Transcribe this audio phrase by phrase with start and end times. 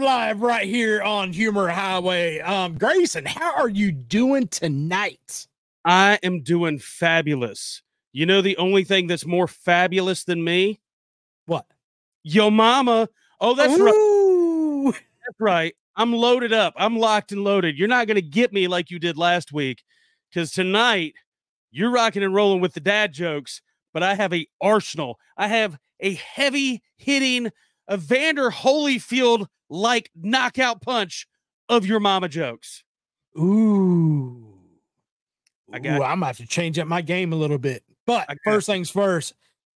[0.00, 2.40] Are live right here on Humor Highway.
[2.40, 5.46] Um, Graeson, how are you doing tonight?
[5.84, 7.82] I am doing fabulous.
[8.12, 10.80] You know the only thing that's more fabulous than me?
[11.44, 11.66] What?
[12.22, 13.10] Yo mama.
[13.42, 14.94] Oh, that's right.
[14.94, 15.74] That's right.
[15.96, 16.72] I'm loaded up.
[16.78, 17.76] I'm locked and loaded.
[17.76, 19.82] You're not gonna get me like you did last week.
[20.32, 21.12] Cause tonight
[21.72, 23.60] you're rocking and rolling with the dad jokes,
[23.92, 25.18] but I have a arsenal.
[25.36, 27.50] I have a heavy hitting
[27.92, 31.26] Evander Holyfield like knockout punch
[31.68, 32.82] of your mama jokes.
[33.38, 34.50] Ooh.
[35.72, 36.02] I got you.
[36.02, 37.84] I'm gonna have to change up my game a little bit.
[38.06, 39.34] But first things first,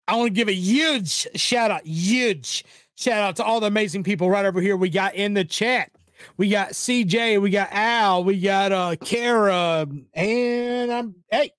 [0.09, 2.65] I want to give a huge shout out, huge
[2.97, 5.91] shout out to all the amazing people right over here we got in the chat.
[6.37, 11.53] We got CJ, we got Al, we got uh Kara, and I'm hey,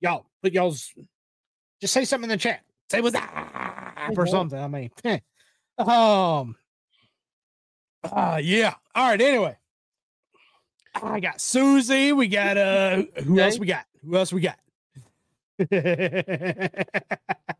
[0.00, 0.92] y'all, put y'all's
[1.80, 2.60] just say something in the chat.
[2.90, 4.58] Say what's up or something.
[4.58, 4.90] I mean,
[5.78, 6.56] um,
[8.04, 8.74] uh, yeah.
[8.94, 9.20] All right.
[9.20, 9.56] Anyway,
[10.94, 12.12] I got Susie.
[12.12, 13.86] We got uh, who else we got?
[14.04, 14.58] Who else we got?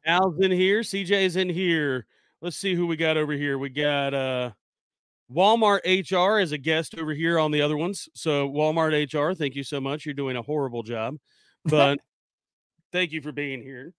[0.07, 0.81] Al's in here.
[0.81, 2.07] CJ's in here.
[2.41, 3.59] Let's see who we got over here.
[3.59, 4.51] We got uh
[5.33, 8.09] Walmart HR as a guest over here on the other ones.
[8.15, 10.05] So Walmart HR, thank you so much.
[10.05, 11.17] You're doing a horrible job,
[11.65, 11.99] but
[12.93, 13.93] thank you for being here.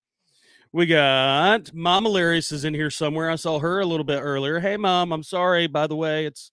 [0.74, 3.30] We got Mom Hilarious is in here somewhere.
[3.30, 4.60] I saw her a little bit earlier.
[4.60, 5.68] Hey mom, I'm sorry.
[5.68, 6.52] By the way, it's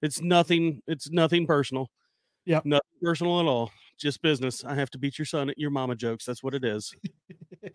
[0.00, 1.90] it's nothing, it's nothing personal.
[2.46, 3.70] Yeah, Nothing personal at all.
[3.98, 4.64] Just business.
[4.64, 6.24] I have to beat your son at your mama jokes.
[6.24, 6.94] That's what it is.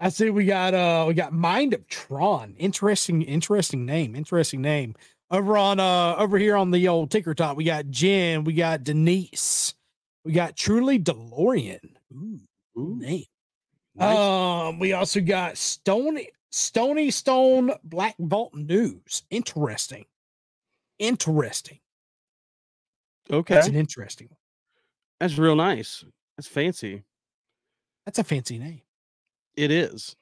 [0.00, 2.54] I see we got uh we got Mind of Tron.
[2.56, 4.14] Interesting, interesting name.
[4.14, 4.94] Interesting name.
[5.32, 8.84] Over on uh over here on the old ticker top, we got Jen, we got
[8.84, 9.74] Denise,
[10.24, 11.80] we got Truly DeLorean.
[12.12, 12.38] Ooh,
[12.78, 13.24] Ooh, name.
[13.98, 14.16] Nice.
[14.16, 19.22] Um, we also got Stony Stony Stone Black Vault News.
[19.30, 20.06] Interesting.
[20.98, 21.78] Interesting.
[23.30, 23.54] okay.
[23.54, 24.38] That's an interesting one.
[25.20, 26.04] That's real nice.
[26.36, 27.04] That's fancy.
[28.04, 28.80] That's a fancy name.
[29.56, 30.16] It is.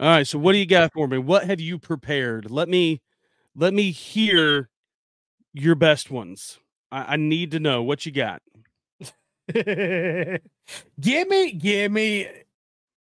[0.00, 0.26] All right.
[0.26, 1.18] So what do you got for me?
[1.18, 2.50] What have you prepared?
[2.50, 3.00] Let me
[3.54, 4.68] let me hear
[5.52, 6.58] your best ones.
[6.90, 8.42] I, I need to know what you got.
[11.00, 12.28] give me, give me.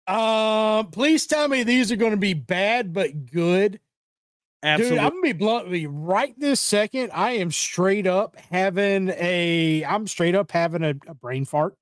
[0.08, 3.80] Um, please tell me these are going to be bad but good.
[4.62, 4.98] Absolutely.
[4.98, 7.12] Dude, I'm gonna be blunt with you right this second.
[7.14, 9.86] I am straight up having a.
[9.86, 11.76] I'm straight up having a, a brain fart.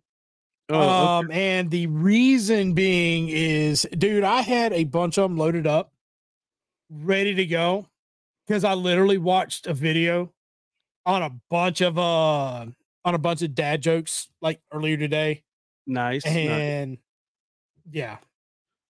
[0.70, 0.90] oh, okay.
[0.90, 5.92] um, and the reason being is, dude, I had a bunch of them loaded up,
[6.92, 7.88] ready to go,
[8.46, 10.32] because I literally watched a video
[11.04, 12.68] on a bunch of uh
[13.08, 15.44] on a bunch of dad jokes like earlier today,
[15.86, 16.26] nice.
[16.26, 16.36] nice.
[16.36, 16.98] and
[17.90, 18.18] yeah,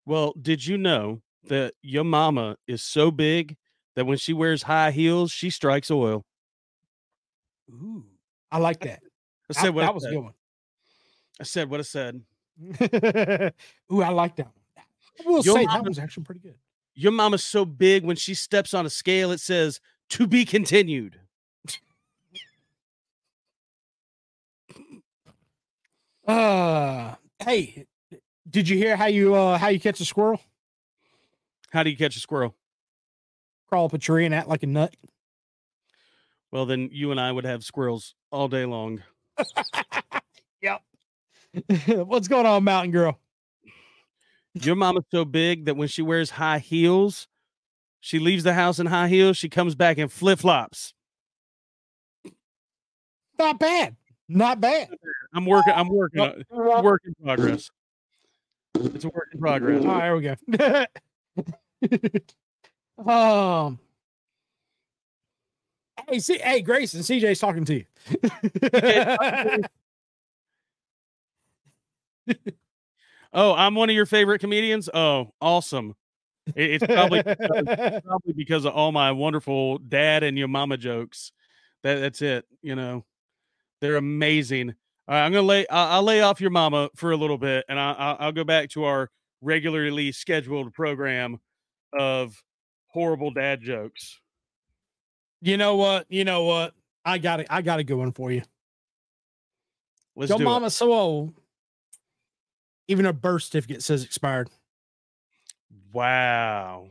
[0.08, 3.56] Well, did you know that your mama is so big
[3.96, 6.26] that when she wears high heels, she strikes oil?
[7.70, 8.06] Ooh,
[8.52, 9.02] I like that.
[9.04, 10.14] I I- said what that I was a said.
[10.16, 10.34] good one.
[11.40, 12.22] I said what I said.
[13.94, 14.54] Ooh, I like that one.
[15.20, 16.56] I will Your say that was actually pretty good.
[16.96, 19.80] Your mama's so big when she steps on a scale, it says
[20.10, 21.20] to be continued.
[26.28, 27.86] Uh, hey,
[28.50, 30.42] did you hear how you uh how you catch a squirrel?
[31.72, 32.56] How do you catch a squirrel?
[33.70, 34.94] Crawl up a tree and act like a nut.
[36.52, 39.04] Well, then you and I would have squirrels all day long.
[40.60, 40.82] Yep.
[42.08, 43.20] What's going on, Mountain Girl?
[44.56, 47.28] Your mama's so big that when she wears high heels,
[48.00, 50.96] she leaves the house in high heels, she comes back in flip flops.
[53.38, 53.96] Not bad.
[54.28, 54.90] Not bad.
[55.38, 57.70] I'm working, I'm working, on- work in progress.
[58.76, 59.86] It's a work in progress.
[59.86, 60.36] All right, here
[61.78, 62.02] we
[63.06, 63.12] go.
[63.12, 63.80] um.
[66.10, 67.86] Hey, see, hey, Graeson, CJ's talking to you.
[73.34, 74.90] Oh, I'm one of your favorite comedians.
[74.94, 75.96] Oh, awesome.
[76.56, 77.22] It- it's probably
[78.04, 81.32] probably because of all my wonderful dad and your mama jokes.
[81.84, 82.46] That that's it.
[82.62, 83.06] You know,
[83.82, 84.76] they're amazing.
[85.08, 85.66] Right, I'm gonna lay.
[85.70, 88.70] I'll, lay off your mama for a little bit, and I, I'll, I'll go back
[88.72, 89.10] to our
[89.42, 91.40] regularly scheduled program
[91.98, 92.42] of
[92.88, 94.20] horrible dad jokes.
[95.42, 96.08] you know what?
[96.10, 96.74] You know what?
[97.06, 97.48] I got it.
[97.50, 98.42] I got a good one for you.
[100.16, 101.34] Let's Your mama's so old.
[102.90, 104.50] Even a birth certificate says expired.
[105.94, 106.90] Wow.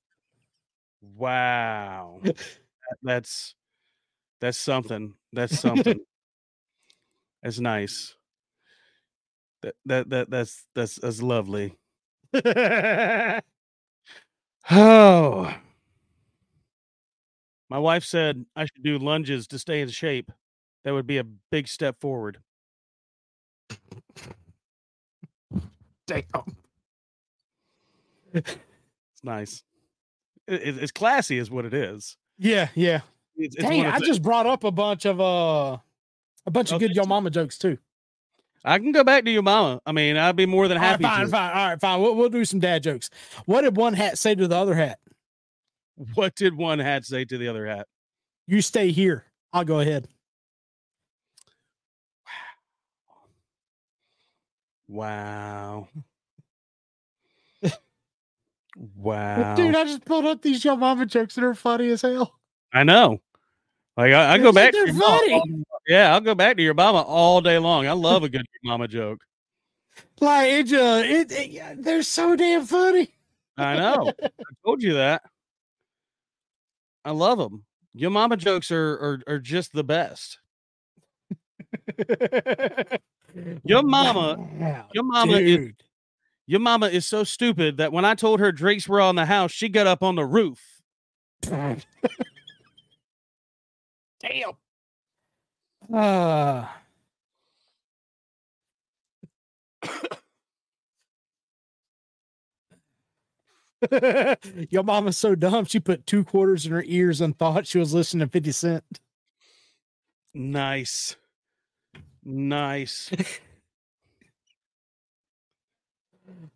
[1.16, 2.20] wow.
[2.22, 2.36] That-
[3.02, 3.54] that's
[4.40, 5.14] that's something.
[5.32, 6.00] That's something.
[7.42, 8.14] That's nice.
[9.62, 11.76] That that that that's that's that's lovely.
[12.34, 12.40] Oh,
[17.70, 20.32] My wife said I should do lunges to stay in shape.
[20.84, 22.38] That would be a big step forward.
[26.06, 26.22] Damn.
[28.32, 28.56] It's
[29.22, 29.62] nice.
[30.46, 32.16] It- it- it's classy, is what it is.
[32.38, 33.00] Yeah, yeah.
[33.36, 35.78] It's, it's Dang, I just brought up a bunch of uh
[36.48, 37.78] a bunch Oh, of good yo mama jokes too.
[38.64, 39.80] I can go back to your mama.
[39.86, 41.30] I mean, I'd be more than All right, happy fine, to.
[41.30, 41.56] fine.
[41.56, 42.00] All right, fine.
[42.02, 43.08] We'll, we'll do some dad jokes.
[43.46, 44.98] What did one hat say to the other hat?
[46.14, 47.86] What did one hat say to the other hat?
[48.46, 49.24] You stay here.
[49.52, 50.08] I'll go ahead.
[54.88, 55.88] Wow.
[57.62, 57.74] wow.
[58.96, 59.54] Wow.
[59.54, 62.34] Dude, I just pulled up these yo mama jokes and they're funny as hell.
[62.72, 63.20] I know.
[63.98, 64.70] Like I, I go back.
[64.70, 65.32] To your mama funny.
[65.34, 67.88] all- yeah, I'll go back to your mama all day long.
[67.88, 69.20] I love a good mama joke.
[70.20, 73.08] Like it just it, it they're so damn funny.
[73.56, 74.12] I know.
[74.22, 74.28] I
[74.64, 75.22] told you that.
[77.04, 77.64] I love them.
[77.92, 80.38] Your mama jokes are are, are just the best.
[83.64, 85.70] Your mama- Wow, Your mama is
[86.46, 89.50] your mama is so stupid that when I told her drinks were on the house,
[89.50, 90.60] she got up on the roof.
[94.20, 94.52] Damn.
[95.92, 96.66] Uh,
[104.70, 105.64] Your mama's so dumb.
[105.64, 109.00] She put two quarters in her ears and thought she was listening to 50 Cent.
[110.34, 111.16] Nice.
[112.24, 113.10] Nice.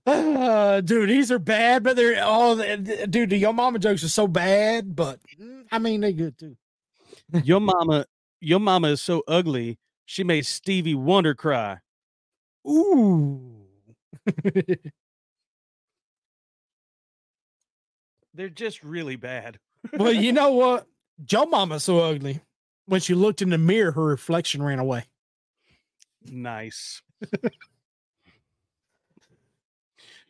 [0.06, 3.30] Uh, dude, these are bad, but they're all dude.
[3.30, 6.56] The your mama jokes are so bad, but mm, I mean they good too.
[7.44, 8.06] Your mama,
[8.40, 9.78] your mama is so ugly.
[10.06, 11.78] She made Stevie Wonder cry.
[12.68, 13.66] Ooh.
[18.34, 19.58] They're just really bad.
[19.92, 20.86] well, you know what?
[21.24, 22.40] Joe mama's so ugly.
[22.86, 25.04] When she looked in the mirror, her reflection ran away.
[26.24, 27.02] Nice.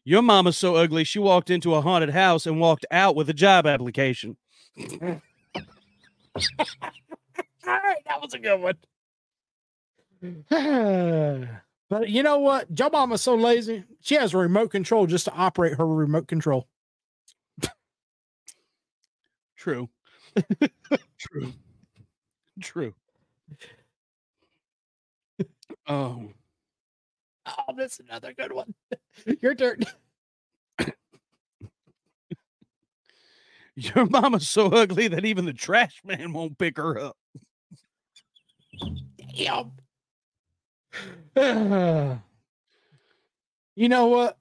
[0.04, 3.34] Your mama's so ugly, she walked into a haunted house and walked out with a
[3.34, 4.36] job application.
[6.60, 6.66] All
[7.66, 8.76] right, that was a good one.
[11.90, 12.72] but you know what?
[12.72, 13.84] Joe Mama's so lazy.
[14.00, 16.68] She has a remote control just to operate her remote control.
[19.56, 19.88] True.
[21.18, 21.52] True.
[22.60, 22.94] True.
[25.86, 26.30] Oh,
[27.46, 28.74] Oh, that's another good one.
[29.42, 29.80] Your turn.
[33.94, 37.16] your mama's so ugly that even the trash man won't pick her up.
[39.36, 39.72] Damn.
[43.74, 44.36] you know what?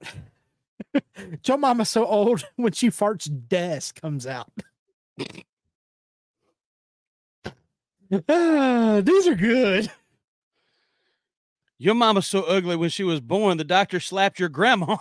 [1.46, 4.52] Your Mama's so old when she farts, desk comes out.
[8.28, 9.90] Ah, these are good.
[11.78, 14.98] Your mama's so ugly when she was born, the doctor slapped your grandma.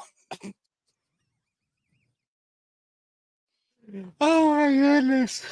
[4.22, 5.44] Oh my goodness.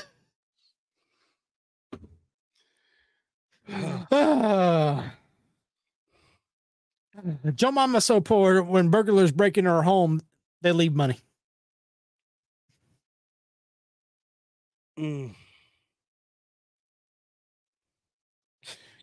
[7.55, 10.21] Joe Mama's so poor when burglars break into her home,
[10.61, 11.19] they leave money.
[14.97, 15.33] Mm.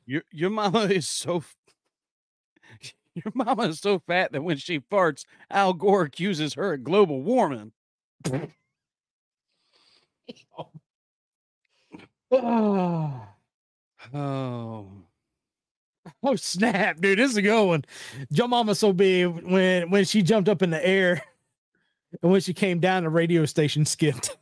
[0.06, 1.42] Your your mama is so
[3.14, 7.22] your mama is so fat that when she farts, Al Gore accuses her of global
[7.22, 7.72] warming.
[12.32, 13.36] Ah.
[14.12, 14.88] Oh,
[16.22, 17.18] Oh snap, dude!
[17.18, 17.84] This is a good one.
[18.32, 21.22] Joe Mama's so big when when she jumped up in the air,
[22.22, 24.36] and when she came down, the radio station skipped.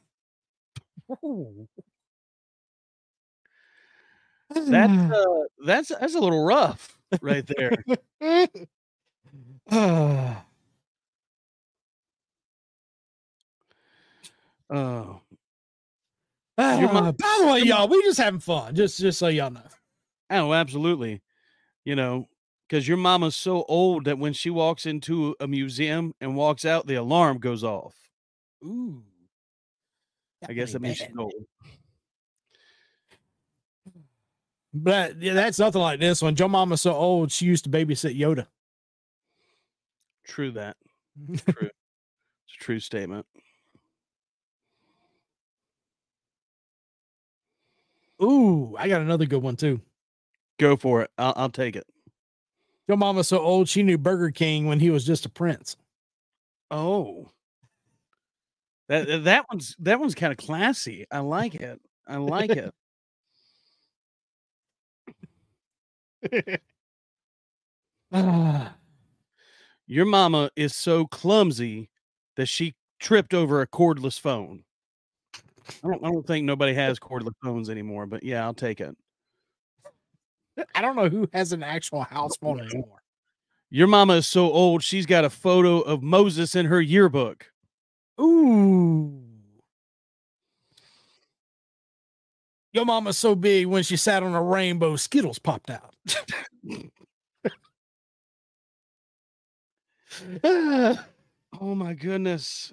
[4.55, 4.71] that's
[5.13, 7.73] uh, that's that's a little rough right there.
[14.71, 15.21] Oh,
[16.57, 18.75] Ah, mo- by the way, y'all, we just having fun.
[18.75, 19.61] Just just so y'all know.
[20.31, 21.23] oh, absolutely.
[21.85, 22.27] You know,
[22.69, 26.87] because your mama's so old that when she walks into a museum and walks out,
[26.87, 27.95] the alarm goes off.
[28.65, 29.03] Ooh.
[30.49, 31.33] I guess that means she's old.
[34.73, 36.35] But yeah, that's nothing like this one.
[36.37, 38.47] Your Mama's so old, she used to babysit Yoda.
[40.25, 40.77] True that.
[41.47, 41.69] True.
[41.69, 43.25] it's a true statement.
[48.25, 49.81] Ooh, I got another good one too.
[50.59, 51.11] Go for it.
[51.19, 51.87] I'll, I'll take it.
[52.89, 55.77] Your Mama's so old, she knew Burger King when he was just a prince.
[56.71, 57.31] Oh,
[58.89, 61.07] that that one's that one's kind of classy.
[61.11, 61.81] I like it.
[62.07, 62.75] I like it.
[68.13, 68.77] Ah.
[69.87, 71.91] Your mama is so clumsy
[72.37, 74.65] that she tripped over a cordless phone.
[75.69, 78.97] I don't, I don't think nobody has cordless phones anymore, but yeah, I'll take it.
[80.75, 83.03] I don't know who has an actual house phone anymore.
[83.71, 87.51] Your mama is so old, she's got a photo of Moses in her yearbook.
[88.21, 89.21] Ooh.
[92.73, 95.95] Your mama's so big when she sat on a rainbow, Skittles popped out.
[101.61, 102.73] Oh my goodness.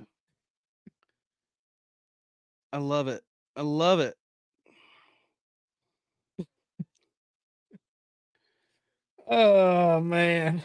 [2.74, 3.22] I love it.
[3.56, 4.16] I love it.
[9.28, 10.64] oh man.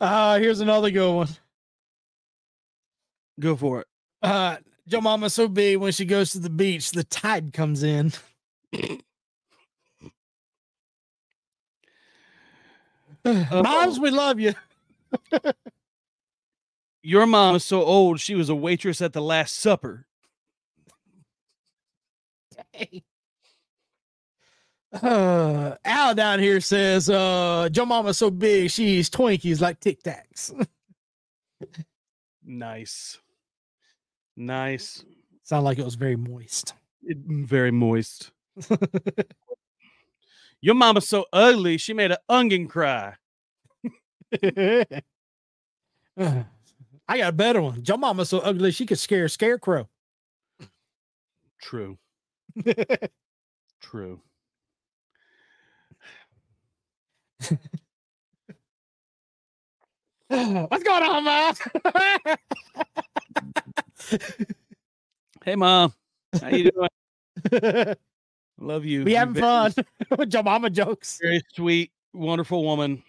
[0.00, 1.28] uh here's another good one.
[3.38, 3.86] Go for it.
[4.22, 8.12] Uh your mama's so big when she goes to the beach, the tide comes in.
[13.52, 14.54] Moms, we love you.
[17.02, 20.06] Your mom is so old, she was a waitress at the Last Supper.
[24.92, 30.52] Uh, Al down here says, uh, Joe Mama's so big, she's Twinkies like Tic Tacs.
[32.50, 33.18] Nice.
[34.34, 35.04] Nice.
[35.42, 36.72] Sound like it was very moist.
[37.02, 38.30] It- very moist.
[40.60, 43.14] Your mama's so ugly, she made an onion cry.
[47.08, 47.82] I got a better one.
[47.86, 49.88] Your Mama's so ugly she could scare a scarecrow.
[51.62, 51.98] True.
[53.80, 54.20] True.
[60.28, 61.54] What's going on, Mom?
[65.44, 65.94] Hey mom.
[66.40, 66.70] How you
[67.52, 67.94] doing?
[68.58, 69.04] Love you.
[69.04, 69.72] we having fun
[70.18, 71.18] with Joe Mama jokes.
[71.22, 73.02] Very sweet, wonderful woman.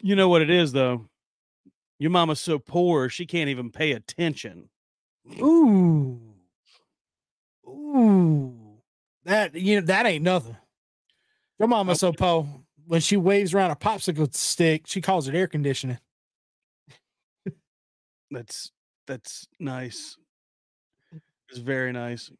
[0.00, 1.06] You know what it is though?
[1.98, 4.68] Your mama's so poor she can't even pay attention.
[5.40, 6.20] Ooh.
[7.66, 8.54] Ooh.
[9.24, 10.56] That you know that ain't nothing.
[11.60, 12.48] Your mama's so poor.
[12.86, 15.98] when she waves around a popsicle stick, she calls it air conditioning.
[18.32, 18.72] That's
[19.06, 20.16] that's nice.
[21.50, 22.32] It's very nice.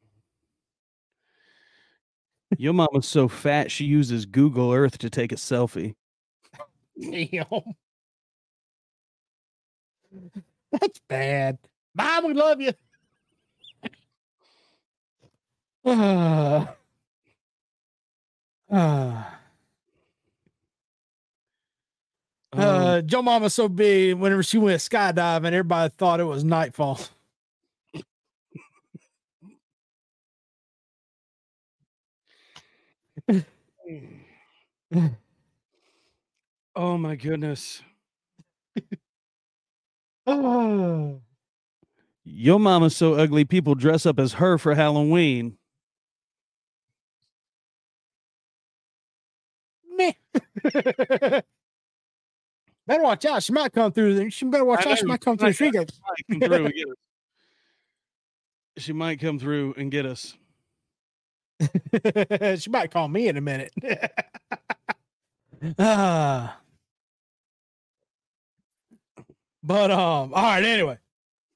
[2.58, 5.94] Your mama's so fat she uses Google Earth to take a selfie.
[7.00, 7.44] Damn.
[10.72, 11.58] That's bad.
[11.94, 12.72] Mom, we love you.
[15.84, 16.74] Ah.
[22.54, 24.14] Um, Uh, Joe Mama's so big.
[24.16, 27.00] Whenever she went skydiving, everybody thought it was nightfall.
[36.76, 37.82] oh my goodness.
[40.26, 41.20] Oh.
[42.24, 45.56] Your mama's so ugly people dress up as her for Halloween.
[49.96, 50.12] Meh.
[52.86, 53.42] better watch out.
[53.42, 54.30] She might come through.
[54.30, 54.98] She better watch I out.
[54.98, 55.90] She might come through the street gate.
[56.06, 56.96] might come through and get us.
[58.78, 60.36] She might come through and get us.
[62.58, 63.72] she might call me in a minute.
[65.78, 66.58] Ah.
[69.62, 70.98] but um, all right, anyway.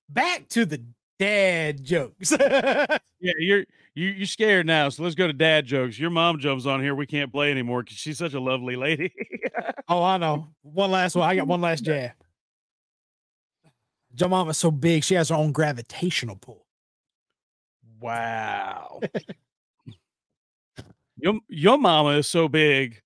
[0.09, 0.83] Back to the
[1.19, 2.33] dad jokes.
[3.19, 5.99] Yeah, you're you you're scared now, so let's go to dad jokes.
[5.99, 6.95] Your mom jumps on here.
[6.95, 9.11] We can't play anymore because she's such a lovely lady.
[9.89, 10.49] oh, I know.
[10.63, 11.29] One last one.
[11.29, 12.13] I got one last jab.
[14.19, 16.67] Your mama's so big, she has her own gravitational pull.
[17.99, 19.01] wow.
[21.19, 23.01] Your your mama is so big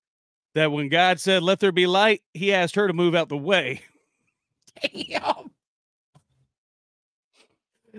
[0.55, 3.37] that when God said, "Let there be light," He asked her to move out the
[3.37, 3.81] way.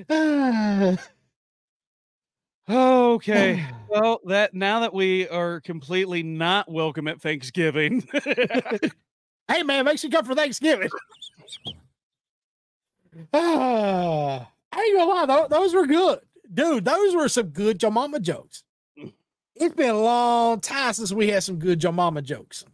[0.09, 0.99] Damn.
[2.69, 3.67] Okay.
[3.93, 8.09] Well, that now that we are completely not welcome at Thanksgiving,
[9.49, 10.89] hey man, make sure you come for Thanksgiving.
[13.35, 16.21] Ah, I ain't gonna lie, tho- those were good,
[16.55, 16.87] dude.
[16.87, 18.65] Those were some good your mama jokes.
[19.55, 22.65] It's been a long time since we had some good your mama jokes,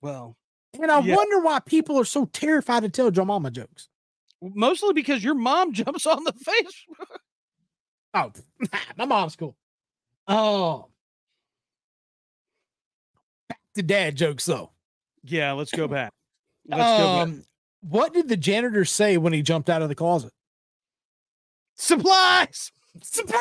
[0.00, 0.36] well,
[0.80, 1.14] and I Yeah.
[1.16, 3.88] wonder why people are so terrified to tell your mama jokes.
[4.40, 6.84] mostly because your mom jumps on the face.
[8.14, 8.30] Oh,
[8.98, 9.56] my mom's cool.
[10.28, 10.90] Oh,
[13.48, 14.70] back to dad jokes though.
[15.24, 16.12] Yeah, let's go back.
[16.68, 17.06] Let's go.
[17.14, 17.22] back.
[17.28, 17.44] Um,
[17.80, 20.30] what did the janitor say when he jumped out of the closet?
[21.76, 22.70] Supplies.
[23.02, 23.40] Surprise!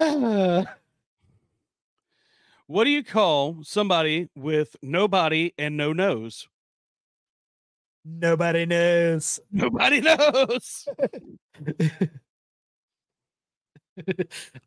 [0.00, 0.64] Uh,
[2.66, 6.48] What do you call somebody with no body and no nose?
[8.04, 9.38] nobody knows.
[9.52, 10.88] Nobody knows.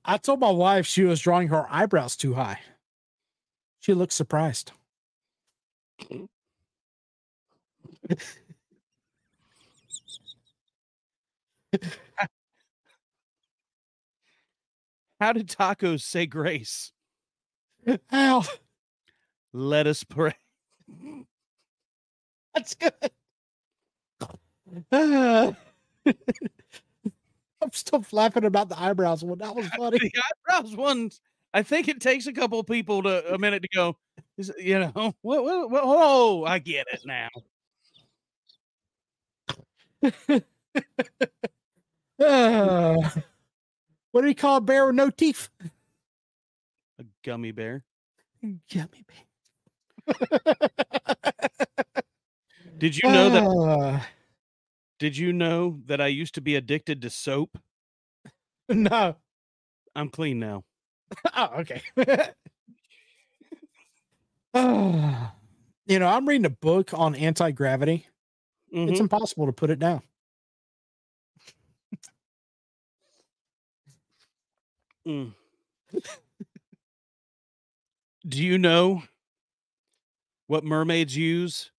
[0.05, 2.59] I told my wife she was drawing her eyebrows too high.
[3.79, 4.71] She looked surprised.
[15.19, 16.91] How did tacos say grace?
[18.11, 18.43] Ow,
[19.53, 20.35] Let us pray.
[22.53, 22.93] that's good.
[24.91, 25.51] Uh,
[26.05, 29.37] I'm still laughing about the eyebrows one.
[29.37, 29.99] That was funny.
[29.99, 30.11] The
[30.49, 31.21] eyebrows ones.
[31.53, 33.97] I think it takes a couple of people to a minute to go.
[34.57, 37.29] You know, what, what, what, oh, I get it now.
[42.23, 43.09] Uh,
[44.11, 45.49] what do you call a bear with no teeth?
[46.99, 47.83] A gummy bear.
[48.69, 49.05] Yummy
[52.77, 53.43] Did you know that?
[53.43, 53.99] Uh,
[54.99, 57.57] Did you know that I used to be addicted to soap?
[58.69, 59.15] no.
[59.95, 60.63] I'm clean now.
[61.35, 61.81] Oh, okay.
[64.53, 65.27] Uh,
[65.85, 68.07] you know, I'm reading a book on anti gravity.
[68.71, 69.01] It's Mhm.
[69.01, 70.01] impossible to put it down.
[75.07, 75.33] Mm.
[78.27, 79.03] Do you know
[80.47, 81.71] what mermaids use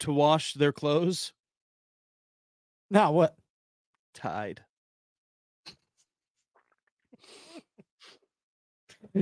[0.00, 1.32] to wash their clothes?
[2.90, 3.36] Now what?
[4.14, 4.62] Tide.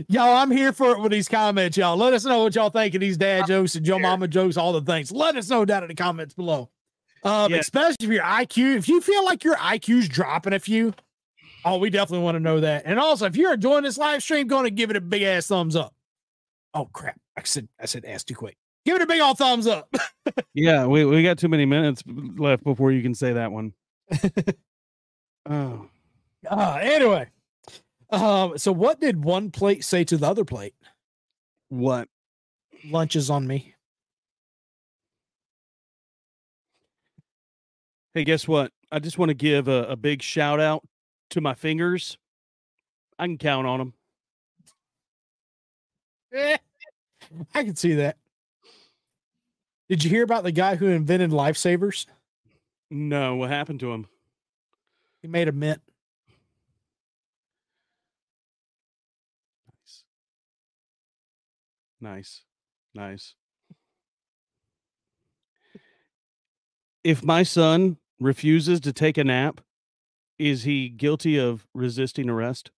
[0.09, 1.97] Y'all, I'm here for it with these comments, y'all.
[1.97, 4.73] Let us know what y'all think of these dad jokes and Joe Mama jokes, all
[4.73, 5.13] the things.
[5.13, 6.71] Let us know down in the comments below.
[7.23, 7.59] Um, Yeah.
[7.59, 10.95] especially if your IQ, if you feel like your IQ's dropping a few,
[11.65, 12.83] oh, we definitely want to know that.
[12.87, 15.47] And also, if you're enjoying this live stream, going to give it a big ass
[15.47, 15.95] thumbs up.
[16.75, 17.19] Oh crap!
[17.37, 18.57] I said I said ass too quick.
[18.85, 19.89] Give it a big old thumbs up.
[20.55, 23.73] Yeah, we, we got too many minutes left before you can say that one.
[25.47, 25.89] oh.
[26.49, 27.29] Uh, anyway,
[28.11, 30.75] um, so what did one plate say to the other plate?
[31.69, 32.09] What?
[32.89, 33.75] Lunch is on me.
[38.15, 38.73] Hey, guess what?
[38.93, 40.85] I just want to give a, a big shout out
[41.35, 42.17] to my fingers.
[43.19, 43.95] I can count on them.
[46.33, 46.57] Eh,
[47.55, 48.17] I can see that.
[49.89, 52.07] Did you hear about the guy who invented lifesavers?
[52.89, 54.07] No, what happened to him?
[55.23, 55.83] He made a mint.
[59.69, 60.05] Nice.
[62.01, 62.43] Nice.
[62.95, 63.35] Nice.
[67.03, 69.61] If my son refuses to take a nap,
[70.39, 72.71] is he guilty of resisting arrest?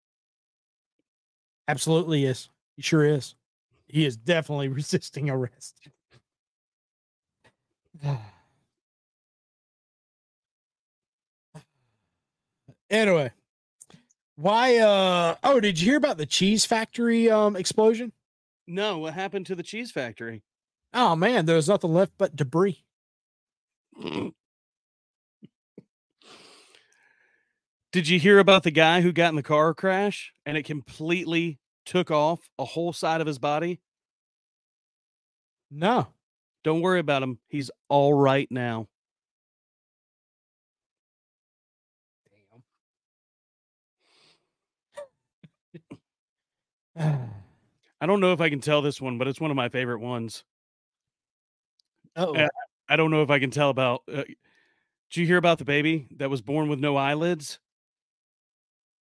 [1.68, 2.48] Absolutely is.
[2.76, 3.34] He sure is.
[3.86, 5.88] He is definitely resisting arrest.
[12.90, 13.32] anyway,
[14.36, 18.12] why uh oh, did you hear about the cheese factory um explosion?
[18.66, 20.42] No, what happened to the cheese factory?
[20.92, 22.84] Oh man, there was nothing left but debris.
[27.96, 31.58] Did you hear about the guy who got in the car crash and it completely
[31.86, 33.80] took off a whole side of his body?
[35.70, 36.08] No.
[36.62, 37.38] Don't worry about him.
[37.48, 38.88] He's all right now.
[46.98, 47.30] Damn.
[48.02, 50.00] I don't know if I can tell this one, but it's one of my favorite
[50.00, 50.44] ones.
[52.14, 52.46] oh.
[52.90, 54.02] I don't know if I can tell about.
[54.06, 54.36] Uh, did
[55.14, 57.58] you hear about the baby that was born with no eyelids?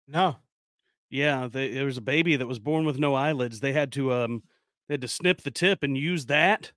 [0.08, 0.38] No.
[1.10, 3.60] Yeah, they, there was a baby that was born with no eyelids.
[3.60, 4.44] They had to um,
[4.88, 6.72] they had to snip the tip and use that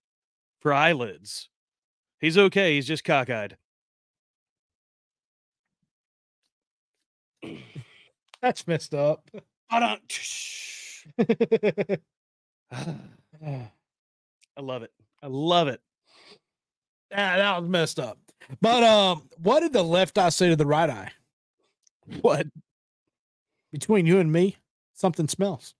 [0.60, 1.48] for eyelids.
[2.20, 2.74] He's okay.
[2.74, 3.56] He's just cockeyed.
[8.42, 9.30] That's messed up.
[9.70, 10.02] I don't.
[14.58, 14.90] I love it.
[15.22, 15.80] I love it.
[17.12, 18.18] Yeah, that was messed up.
[18.60, 21.12] But um, what did the left eye say to the right eye?
[22.20, 22.46] What?
[23.72, 24.56] between you and me,
[24.94, 25.74] something smells.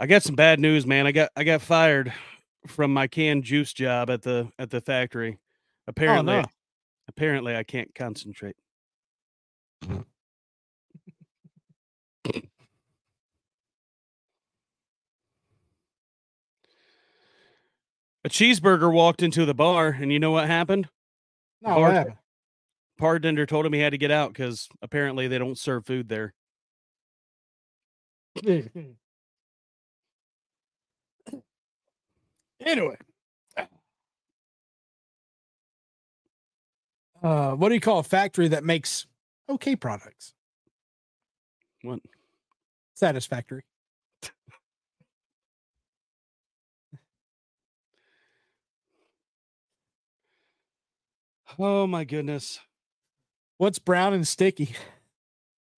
[0.00, 1.06] I got some bad news, man.
[1.06, 2.12] I got I got fired
[2.66, 5.38] from my canned juice job at the at the factory.
[5.38, 6.46] Oh, apparently, oh, no.
[7.08, 8.56] apparently I can't concentrate.
[18.24, 20.88] A cheeseburger walked into the bar, and you know what happened?
[21.60, 22.16] No, what happened?
[23.02, 26.34] Bartender told him he had to get out because apparently they don't serve food there.
[32.64, 32.96] anyway.
[37.20, 39.06] Uh, what do you call a factory that makes
[39.48, 40.32] okay products?
[41.82, 41.98] What?
[42.94, 43.64] Satisfactory.
[51.58, 52.60] Oh my goodness.
[53.62, 54.74] What's brown and sticky?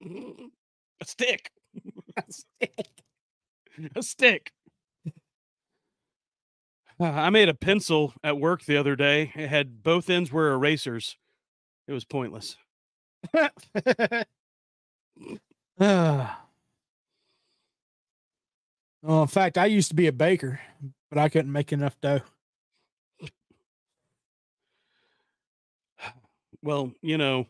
[0.02, 1.50] A stick.
[3.94, 4.52] A stick.
[6.98, 9.32] Uh, I made a pencil at work the other day.
[9.34, 11.18] It had both ends were erasers.
[11.86, 12.56] It was pointless.
[13.34, 13.50] Ah.
[19.02, 20.58] well, in fact, I used to be a baker,
[21.10, 22.22] but I couldn't make enough dough.
[26.62, 27.46] Well, you know,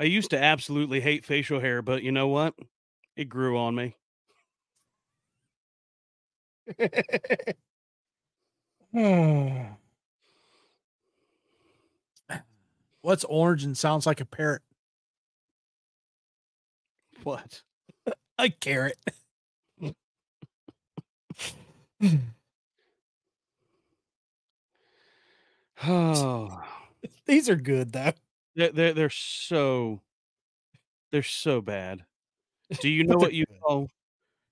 [0.00, 2.54] I used to absolutely hate facial hair, but you know what?
[3.16, 3.96] It grew on me.
[13.02, 14.62] What's orange and sounds like a parrot?
[17.22, 17.62] What?
[18.38, 18.98] A carrot.
[25.82, 26.62] Oh,
[27.26, 28.12] These are good though.
[28.60, 30.00] They're, they're, they're so,
[31.10, 32.04] they're so bad.
[32.80, 33.60] Do you know what you good.
[33.60, 33.88] call,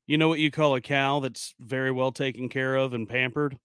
[0.07, 3.59] you know what you call a cow that's very well taken care of and pampered?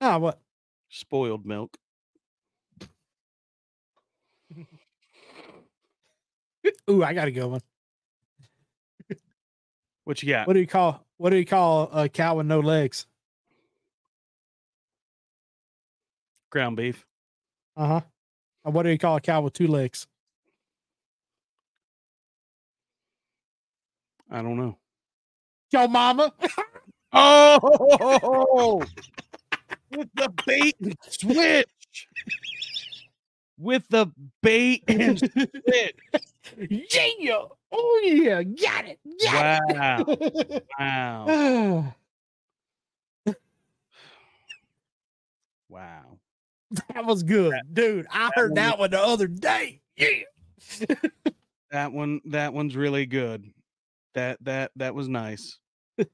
[0.00, 0.40] Ah, what?
[0.88, 1.76] Spoiled milk.
[6.90, 7.60] Ooh, I got to go one.
[10.04, 10.46] What you got?
[10.46, 11.04] What do you call?
[11.16, 13.06] What do you call a cow with no legs?
[16.50, 17.06] Ground beef.
[17.76, 18.00] Uh huh.
[18.66, 20.06] Uh, what do you call a cow with two legs?
[24.30, 24.78] I don't know.
[25.70, 26.32] Yo, mama.
[27.16, 28.82] Oh,
[29.92, 32.08] with the bait and switch.
[33.56, 34.08] With the
[34.42, 35.96] bait and switch.
[37.20, 37.42] yeah.
[37.70, 38.42] Oh yeah.
[38.42, 38.98] Got it.
[39.22, 40.04] Got Wow.
[40.08, 40.66] it.
[40.76, 41.94] Wow.
[45.68, 46.18] Wow.
[46.94, 48.06] that was good, dude.
[48.10, 49.80] I heard one that one the other day.
[49.96, 50.08] Yeah.
[51.74, 53.52] That one that one's really good.
[54.14, 55.58] That that that was nice.
[56.00, 56.04] I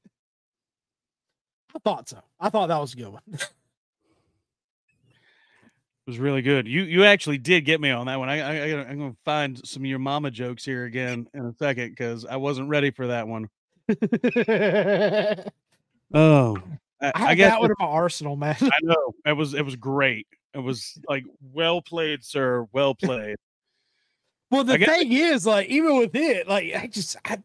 [1.83, 2.17] thought so.
[2.39, 3.21] I thought that was a good one.
[3.29, 3.39] It
[6.07, 6.67] was really good.
[6.67, 8.27] You you actually did get me on that one.
[8.27, 11.53] I, I, I I'm gonna find some of your mama jokes here again in a
[11.59, 13.47] second because I wasn't ready for that one.
[13.87, 15.45] I
[16.11, 16.57] Oh,
[16.99, 18.57] I, have I guess that one in my arsenal, man.
[18.59, 20.25] I know it was it was great.
[20.53, 22.67] It was like well played, sir.
[22.73, 23.37] Well played.
[24.49, 27.37] Well, the guess- thing is, like, even with it, like, I just, I,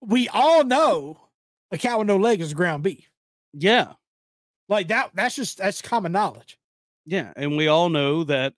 [0.00, 1.18] we all know
[1.72, 3.10] a cow with no leg is ground beef.
[3.52, 3.94] Yeah,
[4.68, 6.56] Like that, that's just that's common knowledge.
[7.04, 8.54] yeah, and we all know that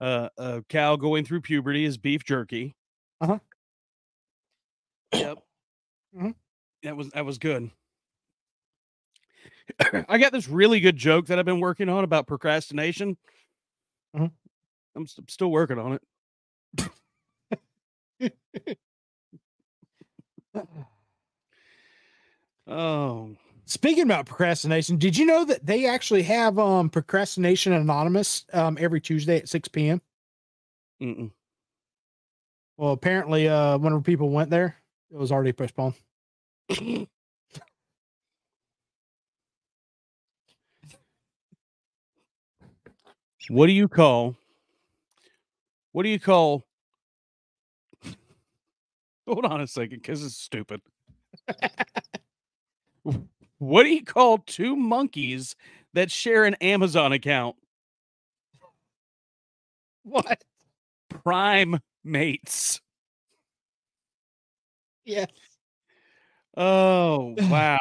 [0.00, 2.74] uh, a cow going through puberty is beef jerky.
[3.20, 3.38] Uh-huh.
[5.12, 5.38] Yep.
[6.16, 6.34] Mhm.
[6.84, 7.70] That was that was good.
[10.08, 13.16] I got this really good joke that I've been working on about procrastination.
[14.16, 14.32] Mhm.
[14.96, 15.98] I'm st- still working on
[18.20, 18.36] it.
[22.66, 28.76] Oh, Speaking about procrastination, did you know that they actually have um procrastination anonymous um
[28.80, 30.02] every Tuesday at 6 p.m.
[31.00, 31.30] mm-mm.
[32.76, 34.76] Well, apparently, uh, whenever people went there,
[35.12, 35.94] it was already postponed.
[43.50, 44.36] what do you call?
[45.90, 46.64] What do you call?
[49.26, 50.80] Hold on a second, because it's stupid.
[53.58, 55.56] what do you call two monkeys
[55.94, 57.56] that share an Amazon account?
[60.04, 60.44] What?
[61.08, 62.80] Prime mates.
[65.04, 65.26] Yeah.
[66.56, 67.80] Oh wow!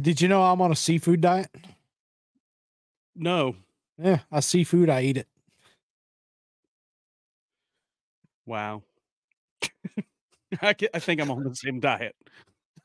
[0.00, 1.50] Did you know I'm on a seafood diet?
[3.20, 3.54] No,
[3.98, 5.28] Yeah, I see food, I eat it.
[8.46, 8.82] wow.
[10.62, 12.16] I, I think I'm on the same diet.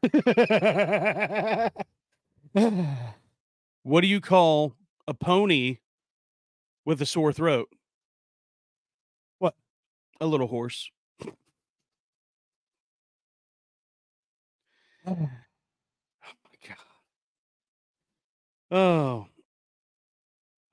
[3.84, 4.76] What do you call
[5.08, 5.78] a pony
[6.86, 7.70] with a sore throat?
[9.40, 9.56] What?
[10.20, 10.90] A little horse.
[15.08, 15.16] Oh
[16.44, 16.78] my god.
[18.72, 19.28] Oh,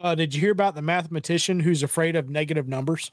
[0.02, 3.12] Uh, did you hear about the mathematician who's afraid of negative numbers?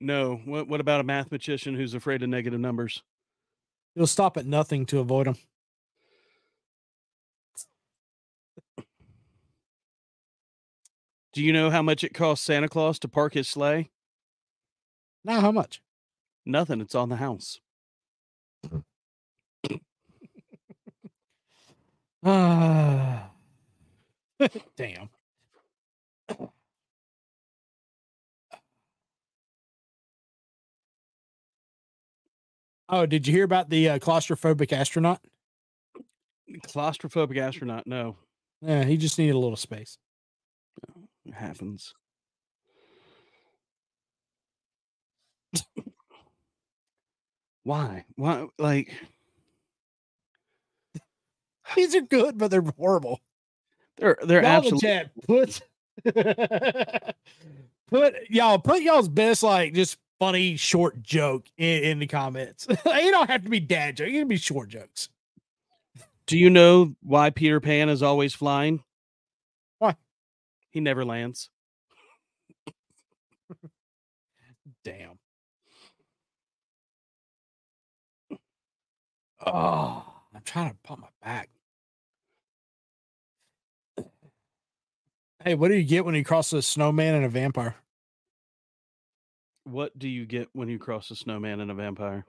[0.00, 0.40] no.
[0.44, 3.02] What, what about a mathematician who's afraid of negative numbers?
[3.94, 5.36] He'll stop at nothing to avoid them.
[11.34, 13.90] Do you know how much it costs Santa Claus to park his sleigh?
[15.24, 15.82] Now, how much?
[16.46, 16.80] Nothing.
[16.80, 17.60] It's on the house.
[22.28, 23.30] Ah,
[24.76, 25.10] damn.
[32.88, 35.20] Oh, did you hear about the uh, claustrophobic astronaut?
[36.68, 37.86] Claustrophobic astronaut.
[37.86, 38.16] No,
[38.62, 39.98] Yeah, he just needed a little space.
[41.24, 41.92] it happens.
[47.64, 48.04] Why?
[48.16, 48.46] Why?
[48.58, 48.92] Like,
[51.76, 53.20] These are good, but they're horrible.
[53.96, 55.26] they're they're Y'all in the absolutely.
[55.26, 55.60] put
[57.88, 62.66] put y'all put y'all's best like just funny short joke in, in the comments.
[62.86, 64.08] you don't have to be dad joke.
[64.08, 65.08] You can be short jokes.
[66.26, 68.82] Do you know why Peter Pan is always flying?
[69.78, 69.94] Why?
[70.70, 71.50] He never lands.
[74.84, 75.18] Damn.
[79.44, 81.50] Oh, I'm trying to pump my back.
[85.44, 87.76] Hey, what do you get when you cross a snowman and a vampire?
[89.66, 92.24] What do you get when you cross a snowman and a vampire?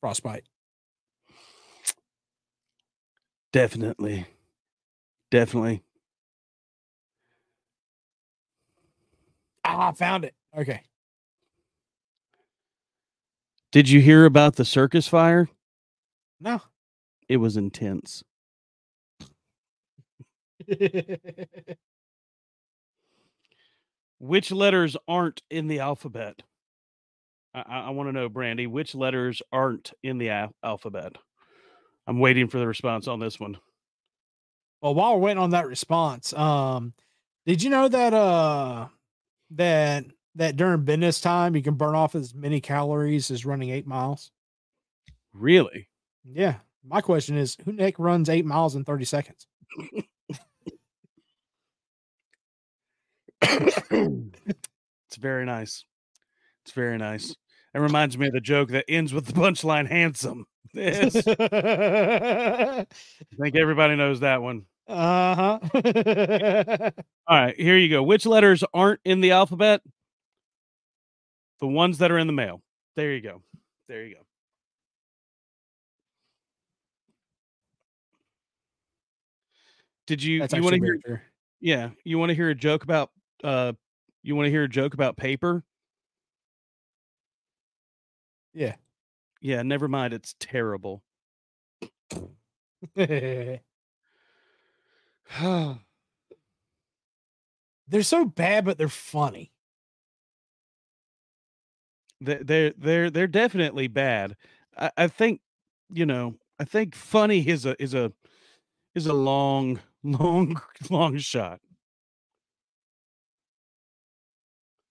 [0.00, 0.44] Frostbite.
[3.52, 4.26] Definitely.
[5.30, 5.82] Definitely.
[9.62, 10.34] Ah, I found it.
[10.56, 10.80] Okay.
[13.70, 15.50] Did you hear about the circus fire?
[16.40, 16.62] No.
[17.28, 18.24] It was intense.
[24.20, 26.42] Which letters aren't in the alphabet?
[27.54, 31.16] I, I, want to know, Brandy, which letters aren't in the al- alphabet?
[32.06, 33.56] I'm waiting for the response on this one.
[34.82, 36.92] Well, while we're waiting on that response, um,
[37.46, 38.88] did you know that uh
[39.50, 40.04] that
[40.34, 44.30] that during business time you can burn off as many calories as running eight miles?
[45.32, 45.88] Really?
[46.24, 46.56] Yeah.
[46.84, 49.46] My question is, who Nick runs eight miles in 30 seconds?
[53.42, 55.84] it's very nice.
[56.64, 57.34] It's very nice.
[57.74, 60.46] It reminds me of the joke that ends with the punchline handsome.
[60.72, 61.16] Yes.
[61.26, 62.86] I
[63.42, 64.66] think everybody knows that one.
[64.86, 65.58] uh-huh.
[67.26, 68.04] All right, here you go.
[68.04, 69.82] Which letters aren't in the alphabet?
[71.58, 72.62] The ones that are in the mail.
[72.94, 73.42] There you go.
[73.88, 74.20] There you go.
[80.06, 81.18] Did you That's you want to hear true.
[81.60, 83.10] yeah, you want to hear a joke about
[83.44, 83.72] uh
[84.22, 85.64] you want to hear a joke about paper?
[88.52, 88.76] Yeah.
[89.40, 91.02] Yeah, never mind, it's terrible.
[92.96, 93.60] they're
[98.02, 99.52] so bad, but they're funny.
[102.20, 104.36] They- they're they're they're definitely bad.
[104.76, 105.40] I, I think
[105.92, 106.36] you know.
[106.58, 108.12] I think funny is a is a
[108.94, 111.60] is a long long long shot.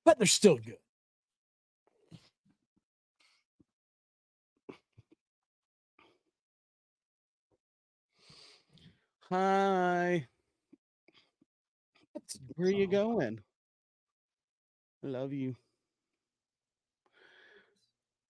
[0.09, 0.79] But they're still good.
[9.29, 10.25] Hi,
[12.55, 13.41] where are you going?
[15.03, 15.55] I love you.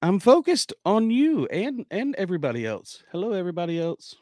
[0.01, 3.05] I'm focused on you and and everybody else.
[3.13, 4.17] Hello, everybody else.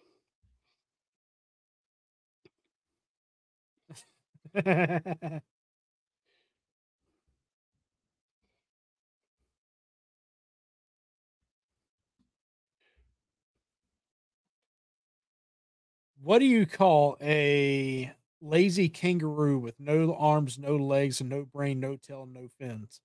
[16.22, 21.80] what do you call a lazy kangaroo with no arms, no legs, and no brain,
[21.80, 23.02] no tail, no fins?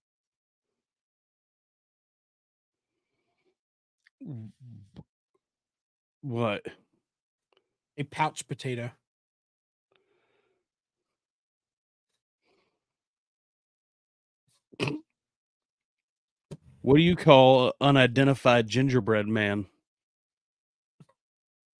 [6.22, 6.64] What?
[7.96, 8.90] A pouch potato.
[16.82, 19.66] What do you call unidentified gingerbread man?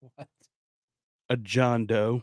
[0.01, 0.29] What?
[1.33, 2.23] A John Doe.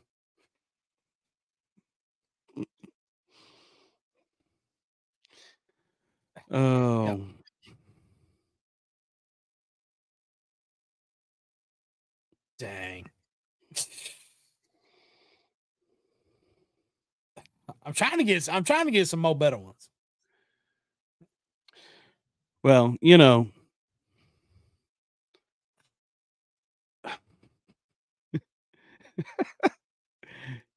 [6.52, 7.22] Oh,
[12.60, 13.10] Dang.
[17.84, 19.90] I'm trying to get I'm trying to get some more better ones.
[22.62, 23.48] Well, you know,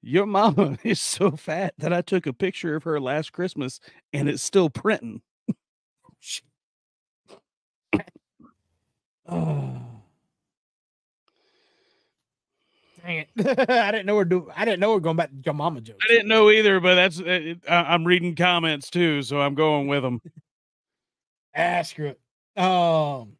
[0.03, 3.81] your mama is so fat that I took a picture of her last Christmas
[4.13, 5.23] and it's still printing.
[9.29, 9.81] Oh.
[13.05, 13.29] Dang it!
[13.69, 14.51] I didn't know we're do.
[14.55, 16.05] I didn't know we're going back to your mama jokes.
[16.09, 19.55] I didn't know either, but that's uh, it, I, I'm reading comments too, so I'm
[19.55, 20.21] going with them.
[21.55, 22.19] Ah, screw it.
[22.59, 23.37] Um.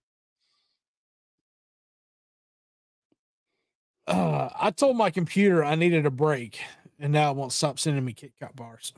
[4.07, 6.61] Uh, I told my computer I needed a break,
[6.99, 8.93] and now it won't stop sending me Kit Kat bars.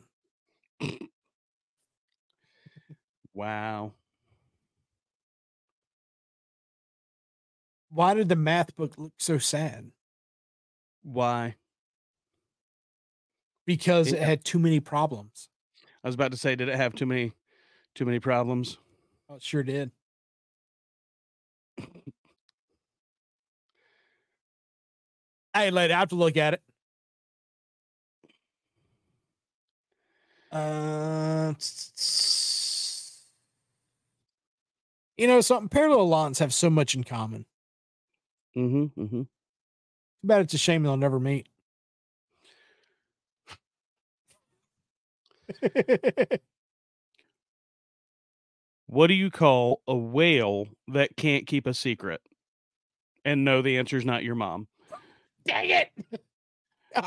[3.34, 3.92] Wow.
[7.90, 9.90] Why did the math book look so sad?
[11.02, 11.56] Why?
[13.66, 15.48] Because It- it had too many problems.
[16.02, 17.32] I was about to say, did it have too many,
[17.94, 18.78] too many problems?
[19.28, 19.90] Oh, it sure did.
[25.54, 26.62] Hey, lady, I have to look at it.
[30.50, 31.54] Uh,
[35.16, 35.68] you know something?
[35.68, 37.46] Parallel lines have so much in common.
[38.56, 39.00] Mm-hmm.
[39.00, 39.22] Mm-hmm.
[39.22, 39.28] Too
[40.24, 41.48] bad it's a shame they'll never meet.
[48.86, 52.20] What do you call a whale that can't keep a secret?
[53.24, 54.68] And no, the answer is not your mom.
[55.46, 55.90] Dang it!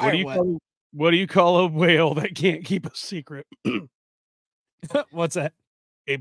[0.01, 0.57] What do you call,
[0.91, 3.47] what do you call a whale that can't keep a secret?
[5.11, 5.53] What's that?
[6.09, 6.19] a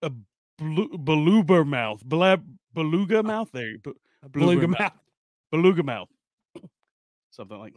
[0.00, 0.12] a
[0.58, 3.50] blu- beluga mouth, blab, beluga mouth.
[3.52, 3.94] There, you bu-
[4.30, 4.78] Beluga beluga mouth.
[4.80, 4.92] mouth.
[5.50, 6.08] beluga mouth,
[7.32, 7.74] something like.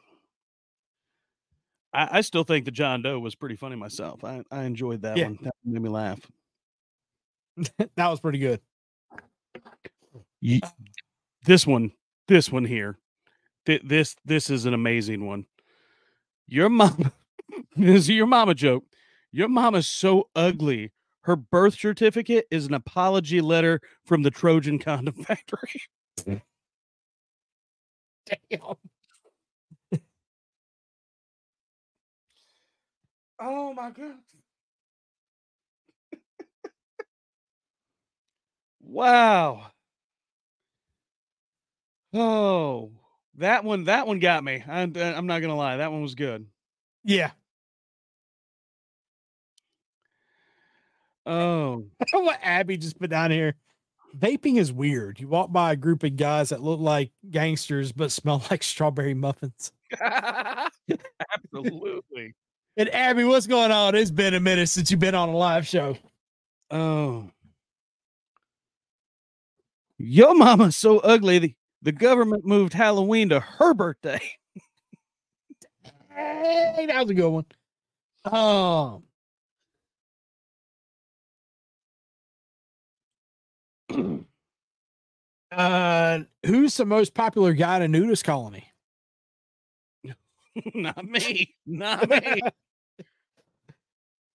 [1.94, 4.24] I, I still think the John Doe was pretty funny myself.
[4.24, 5.26] I, I enjoyed that Yeah.
[5.30, 5.40] one.
[5.42, 6.20] That made me laugh.
[7.78, 8.62] that was pretty good.
[10.42, 10.62] Ye-
[11.46, 11.92] this one,
[12.28, 13.00] this one here,
[13.68, 15.46] thi- this this is an amazing one.
[16.48, 17.12] Your mom,
[17.78, 18.86] this is your mama joke.
[19.32, 20.94] Your mama's so ugly.
[21.24, 25.82] Her birth certificate is an apology letter from the Trojan condom factory.
[26.22, 26.38] Mm-hmm.
[28.52, 28.76] Damn.
[33.40, 34.16] oh my god.
[38.82, 39.72] Wow.
[42.14, 42.92] Oh,
[43.38, 44.63] that one, that one got me.
[44.67, 46.45] I'm, I'm not gonna lie, that one was good.
[47.04, 47.32] Yeah.
[51.26, 53.56] Oh, what Abby just put down here.
[54.17, 55.19] Vaping is weird.
[55.19, 59.13] You walk by a group of guys that look like gangsters but smell like strawberry
[59.13, 59.71] muffins.
[60.02, 60.71] absolutely.
[62.78, 63.95] And Abby, what's going on?
[63.95, 65.97] It's been a minute since you've been on a live show.
[66.71, 67.30] Oh.
[69.97, 71.57] Your mama's so ugly.
[71.82, 74.19] The, government moved Halloween to her birthday.
[76.10, 77.46] Hey, that was a good one.
[78.25, 79.04] Um,
[85.52, 88.71] uh, who's the most popular guy in a nudist colony?
[90.73, 91.56] Not me.
[91.65, 92.42] Not me.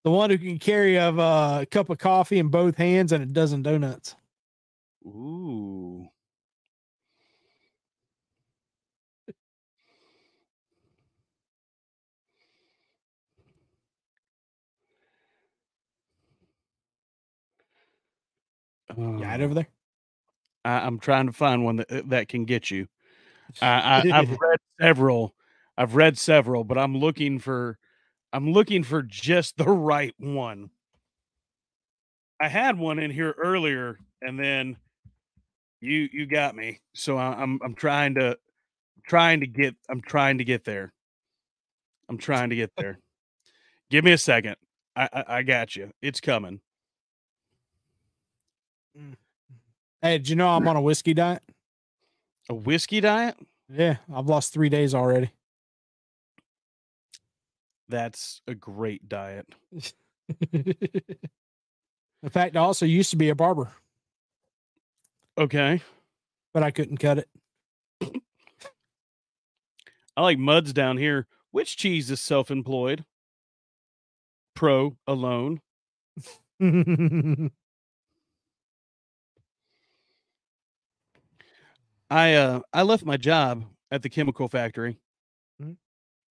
[0.04, 3.26] The one who can carry a uh, cup of coffee in both hands and a
[3.26, 4.16] dozen donuts.
[5.06, 6.01] Ooh.
[18.96, 19.44] Yeah, Oh.
[19.44, 19.68] over there.
[20.64, 22.86] I, I'm trying to find one that uh, that can get you.
[23.60, 25.34] I, I, I've read several.
[25.76, 27.78] I've read several, but I'm looking for
[28.32, 30.70] I'm looking for just the right one.
[32.40, 34.76] I had one in here earlier, and then
[35.80, 36.80] you you got me.
[36.94, 38.38] So I, I'm I'm trying to
[39.06, 40.92] trying to get I'm trying to get there.
[42.08, 42.98] I'm trying to get there.
[43.90, 44.56] Give me a second.
[44.94, 45.92] I, I I got you.
[46.02, 46.60] It's coming.
[48.98, 49.14] Mm.
[50.00, 51.42] Hey, did you know I'm on a whiskey diet?
[52.48, 53.36] A whiskey diet?
[53.68, 55.30] Yeah, I've lost three days already.
[57.88, 59.46] That's a great diet.
[60.52, 63.72] In fact, I also used to be a barber,
[65.38, 65.82] Okay.
[66.54, 67.28] but I couldn't cut it.
[70.16, 71.26] I like muds down here.
[71.50, 73.04] Which cheese is self-employed?
[74.54, 75.60] Pro alone.
[82.12, 84.98] I uh I left my job at the chemical factory.
[85.62, 85.76] Mhm.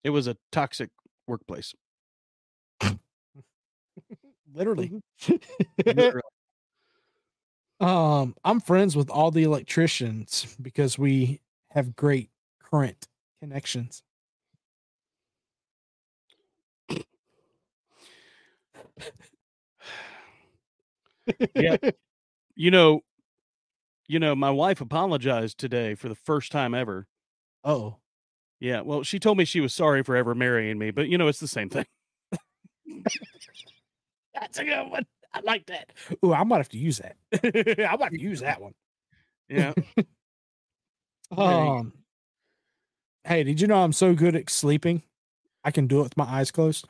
[0.04, 0.90] It was a toxic
[1.26, 1.74] workplace.
[4.54, 4.92] Literally.
[5.86, 6.22] Literally.
[7.80, 12.30] um, I'm friends with all the electricians because we have great
[12.60, 13.08] current
[13.40, 14.02] connections.
[21.54, 21.76] Yeah.
[22.56, 23.00] You know,
[24.08, 27.06] you know, my wife apologized today for the first time ever.
[27.64, 27.96] Oh,
[28.60, 31.28] Yeah, well, she told me she was sorry for ever marrying me, but you know,
[31.28, 31.86] it's the same thing.
[34.34, 35.06] that's a good one.
[35.34, 35.92] I like that.
[36.22, 37.16] Oh, I might have to use that.
[37.44, 38.72] I might have to use that one.
[39.48, 39.72] Yeah.
[41.34, 41.94] Um,
[43.24, 45.02] hey, did you know I'm so good at sleeping?
[45.64, 46.86] I can do it with my eyes closed.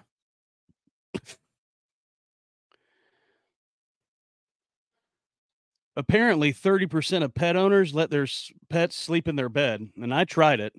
[5.96, 8.26] Apparently, 30% of pet owners let their
[8.70, 10.74] pets sleep in their bed, and I tried it,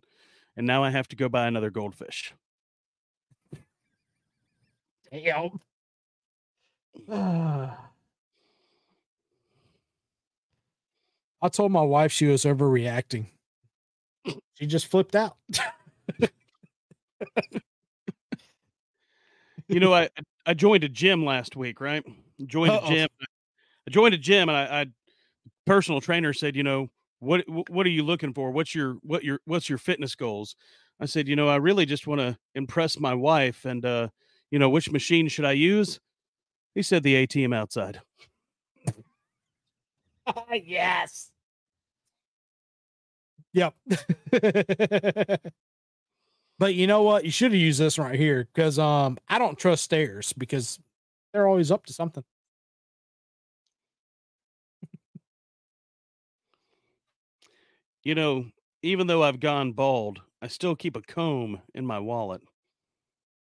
[0.57, 2.34] and now I have to go buy another goldfish.
[5.11, 5.59] Damn.
[11.41, 13.28] I told my wife she was overreacting.
[14.53, 15.36] She just flipped out.
[19.68, 20.09] You know, I
[20.45, 22.03] I joined a gym last week, right?
[22.45, 22.86] Joined Uh-oh.
[22.86, 23.09] a gym.
[23.88, 24.86] I joined a gym, and I, I
[25.66, 26.89] personal trainer said, you know,
[27.20, 28.51] what what are you looking for?
[28.51, 30.55] What's your what your what's your fitness goals?
[30.99, 34.09] I said, you know, I really just want to impress my wife, and uh,
[34.51, 35.99] you know, which machine should I use?
[36.76, 38.01] He said the ATM outside.
[40.53, 41.32] yes.
[43.53, 43.74] Yep.
[46.59, 47.24] but you know what?
[47.24, 50.80] You should have used this right here because um I don't trust stairs because
[51.32, 52.24] they're always up to something.
[58.04, 58.51] You know,
[58.82, 62.41] even though I've gone bald, I still keep a comb in my wallet.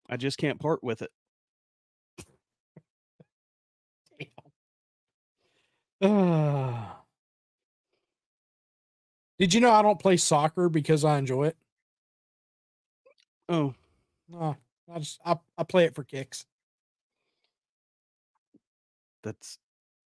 [0.09, 1.11] I just can't part with it.
[9.39, 11.57] Did you know I don't play soccer because I enjoy it?
[13.49, 13.75] Oh,
[14.29, 14.57] No,
[14.93, 16.47] I just I, I play it for kicks.
[19.23, 19.59] that's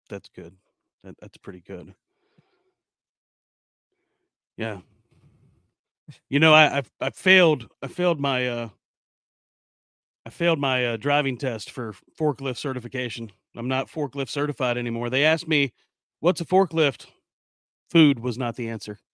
[0.09, 0.57] that's good.
[1.05, 1.94] That, that's pretty good.
[4.59, 4.80] Yeah.
[6.30, 7.68] You know, I I, I failed.
[7.82, 8.68] I failed my uh.
[10.24, 13.32] I failed my uh, driving test for forklift certification.
[13.57, 15.11] I'm not forklift certified anymore.
[15.11, 15.72] They asked me,
[16.20, 17.07] "What's a forklift?"
[17.90, 18.98] Food was not the answer.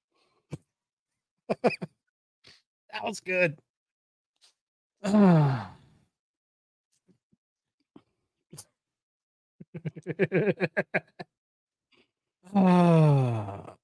[2.93, 3.59] That was good.
[5.03, 5.75] Ah.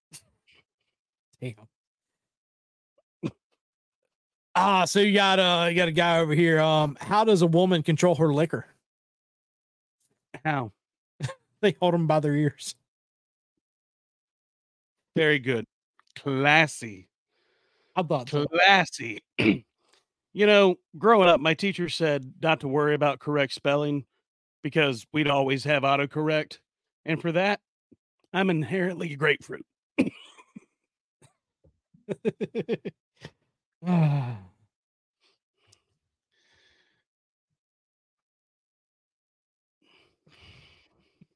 [1.45, 1.64] Ah.
[4.57, 6.61] Ah, so you got uh you got a guy over here.
[6.61, 8.66] Um, how does a woman control her liquor?
[10.45, 10.72] How?
[11.61, 12.74] They hold them by their ears.
[15.16, 15.64] Very good.
[16.14, 17.09] Classy.
[17.97, 19.22] I thought classy.
[19.38, 19.64] you
[20.34, 24.05] know, growing up, my teacher said not to worry about correct spelling
[24.62, 26.59] because we'd always have autocorrect.
[27.07, 27.61] And for that,
[28.34, 29.64] I'm inherently a grapefruit.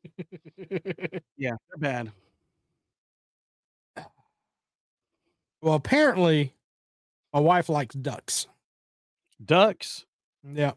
[1.37, 2.13] Yeah, they're bad.
[5.61, 6.55] well, apparently,
[7.33, 8.47] my wife likes ducks.
[9.45, 10.07] Ducks.
[10.45, 10.73] Yeah.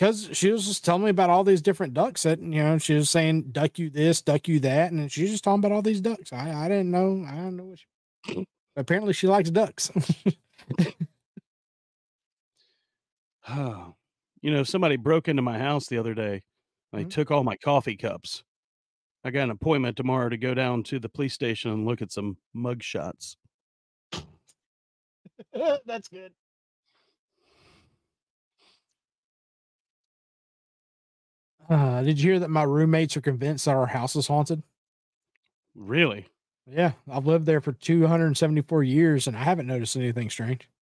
[0.00, 2.94] Because she was just telling me about all these different ducks that, you know, she
[2.94, 4.92] was saying, duck you this, duck you that.
[4.92, 6.32] And she's just talking about all these ducks.
[6.32, 7.22] I, I didn't know.
[7.28, 7.78] I don't know what
[8.24, 9.90] she, apparently she likes ducks.
[13.48, 13.96] Oh,
[14.42, 16.42] you know, somebody broke into my house the other day.
[16.92, 17.10] They Mhm.
[17.10, 18.44] took all my coffee cups.
[19.24, 22.12] I got an appointment tomorrow to go down to the police station and look at
[22.12, 23.36] some mug shots.
[25.84, 26.32] That's good.
[31.70, 34.62] Uh, did you hear that my roommates are convinced that our house is haunted?
[35.76, 36.26] Really?
[36.66, 40.68] Yeah, I've lived there for 274 years and I haven't noticed anything strange.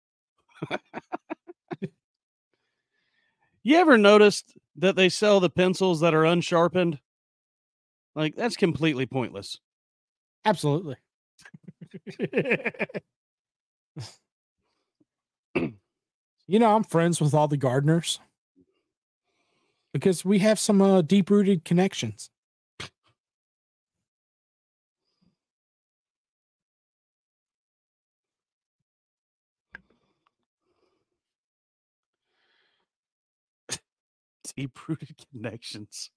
[3.65, 6.99] You ever noticed that they sell the pencils that are unsharpened?
[8.17, 9.61] Like that's completely pointless.
[10.45, 10.97] Absolutely.
[15.55, 15.73] you
[16.49, 18.19] know, I'm friends with all the gardeners
[19.93, 22.31] because we have some uh, deep rooted connections.
[34.57, 36.11] Deep rooted connections.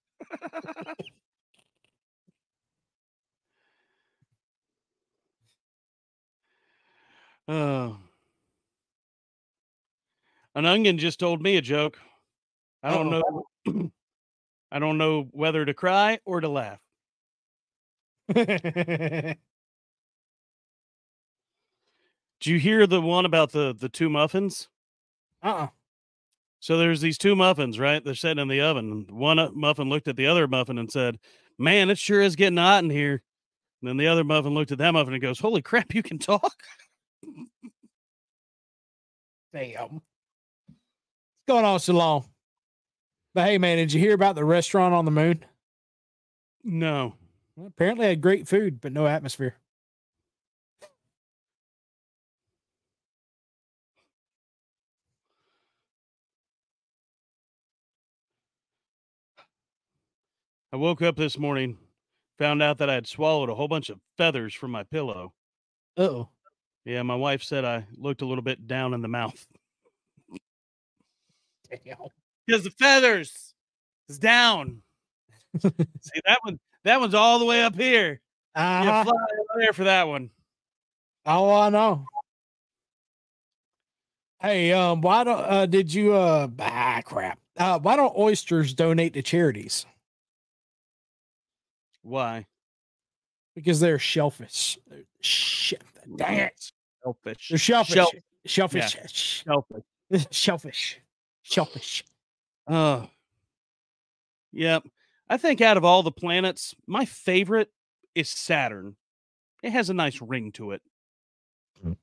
[7.48, 7.98] Oh.
[10.56, 12.00] An onion just told me a joke.
[12.82, 13.20] I don't Uh-oh.
[13.20, 13.44] know.
[14.72, 16.80] I don't know whether to cry or to laugh.
[18.34, 19.38] Did
[22.44, 24.68] you hear the one about the the two muffins?
[25.44, 25.68] uh-uh.
[26.60, 28.04] So there's these two muffins, right?
[28.04, 29.06] They're sitting in the oven.
[29.12, 31.20] One uh, muffin looked at the other muffin and said,
[31.60, 33.22] "Man, it sure is getting hot in here."
[33.82, 36.18] And then the other muffin looked at that muffin and goes, "Holy crap, you can
[36.18, 36.54] talk!"
[39.54, 40.02] Damn.
[40.02, 40.02] What's
[41.48, 42.26] going on so long?
[43.36, 45.44] But hey, man, did you hear about the restaurant on the moon?
[46.64, 47.16] No.
[47.58, 49.58] Well, apparently, had great food, but no atmosphere.
[60.72, 61.78] I woke up this morning,
[62.40, 65.34] found out that I had swallowed a whole bunch of feathers from my pillow.
[65.98, 66.30] Uh oh.
[66.86, 69.46] Yeah, my wife said I looked a little bit down in the mouth
[71.70, 71.98] Damn.
[72.46, 73.54] Because the feathers
[74.10, 74.82] is down.
[75.62, 76.60] See that one?
[76.84, 78.22] That one's all the way up here.
[78.56, 79.04] You Uh-huh.
[79.04, 80.30] fly over there for that one.
[81.26, 82.06] Oh, I know.
[84.42, 87.40] Hey, um, why don't uh did you uh ah crap.
[87.58, 89.86] Uh why don't oysters donate to charities?
[92.04, 92.46] Why?
[93.56, 94.78] Because they're shellfish.
[95.22, 95.82] Shit.
[96.16, 96.72] Dang it.
[97.04, 97.50] Shellfish.
[97.50, 97.96] They're shellfish.
[97.96, 98.12] Shell-
[98.46, 98.92] shellfish.
[98.92, 99.44] Shellfish.
[100.32, 101.00] Shellfish.
[101.42, 102.04] Shellfish.
[102.68, 103.10] Oh.
[104.52, 104.84] Yep.
[105.30, 107.70] I think out of all the planets, my favorite
[108.14, 108.96] is Saturn.
[109.64, 110.82] It has a nice ring to it.
[111.82, 111.94] Hmm.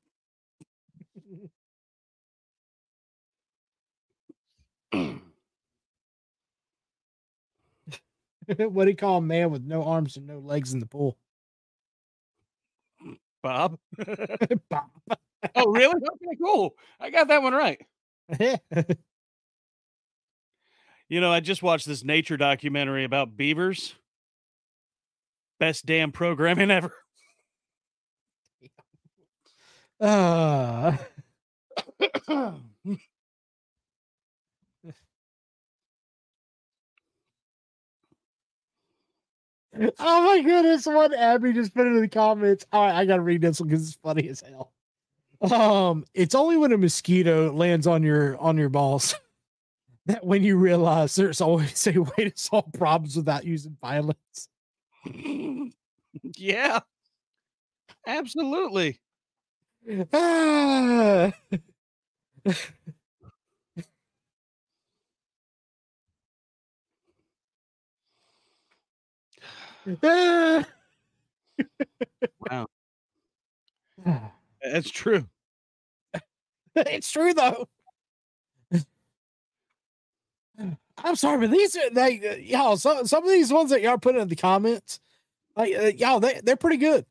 [8.57, 11.17] what do you call a man with no arms and no legs in the pool?
[13.43, 13.79] Bob.
[14.69, 14.91] Bob.
[15.55, 15.95] oh, really?
[15.95, 16.75] Okay, cool.
[17.01, 17.81] I got that one right.
[21.09, 23.95] You know, I just watched this nature documentary about beavers.
[25.59, 26.93] Best damn programming ever.
[30.01, 30.97] uh,
[39.99, 42.67] oh my goodness, what Abby just put into the comments.
[42.73, 44.73] All right, I gotta read this one because it's funny as hell.
[45.51, 49.15] Um, it's only when a mosquito lands on your on your balls
[50.07, 54.49] that when you realize there's always a way to solve problems without using violence.
[56.37, 56.81] yeah.
[58.07, 59.01] Absolutely.
[60.13, 61.33] Ah.
[70.03, 70.65] Ah.
[72.51, 72.67] Wow.
[74.63, 75.27] That's true.
[76.77, 77.69] it's true though.
[81.05, 82.77] I'm sorry, but these are like uh, y'all.
[82.77, 85.01] Some some of these ones that y'all put in the comments,
[85.57, 87.07] like uh, y'all, they they're pretty good.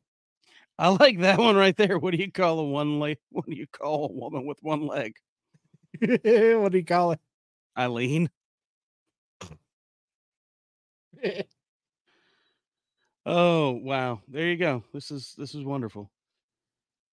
[0.79, 1.99] I like that one right there.
[1.99, 3.17] What do you call a one leg?
[3.31, 5.15] What do you call a woman with one leg?
[5.99, 7.19] what do you call it?
[7.77, 8.29] Eileen.
[13.25, 14.19] Oh wow.
[14.27, 14.83] There you go.
[14.93, 16.09] This is this is wonderful.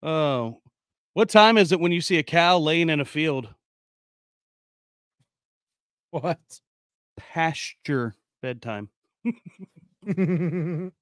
[0.03, 0.61] Oh.
[1.14, 3.49] What time is it when you see a cow laying in a field?
[6.11, 6.39] what?
[7.19, 8.89] Pasture bedtime.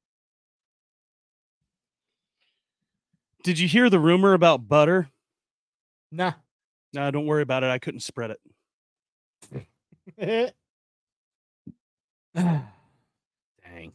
[3.45, 5.09] Did you hear the rumor about butter?
[6.11, 6.33] nah.
[6.93, 7.71] Nah, don't worry about it.
[7.71, 8.41] I couldn't spread it.
[12.35, 13.93] Dang.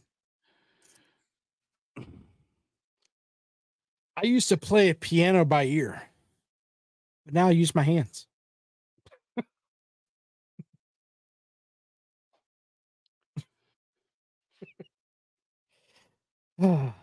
[4.16, 6.02] I used to play a piano by ear,
[7.24, 8.28] but now I use my hands.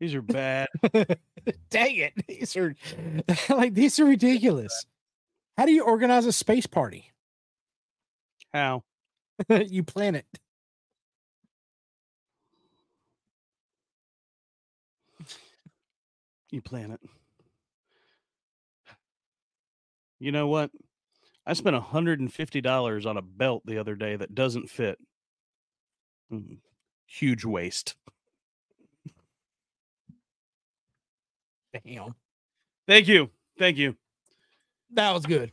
[0.00, 0.68] These are bad.
[1.70, 2.12] Dang it.
[2.28, 2.76] These are
[3.48, 4.86] like these are ridiculous.
[5.56, 7.12] How do you organize a space party?
[8.54, 8.84] How?
[9.48, 10.26] you plan it.
[16.50, 17.00] You plan it.
[20.20, 20.70] You know what?
[21.46, 24.98] I spent $150 on a belt the other day that doesn't fit.
[26.32, 26.58] Mm,
[27.06, 27.94] Huge waste.
[31.84, 32.14] Damn.
[32.86, 33.30] Thank you.
[33.58, 33.96] Thank you.
[34.92, 35.52] That was good.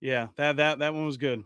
[0.00, 1.44] Yeah, that that that one was good.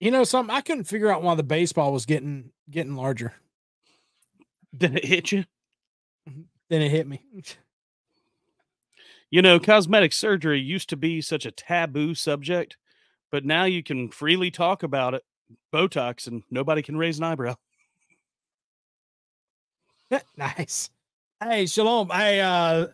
[0.00, 0.54] You know something?
[0.54, 3.34] I couldn't figure out why the baseball was getting getting larger.
[4.76, 5.44] Did it hit you?
[6.68, 7.22] Then it hit me.
[9.30, 12.76] You know, cosmetic surgery used to be such a taboo subject,
[13.30, 15.24] but now you can freely talk about it.
[15.72, 17.56] Botox and nobody can raise an eyebrow.
[20.36, 20.90] nice.
[21.42, 22.10] Hey, Shalom.
[22.10, 22.86] I uh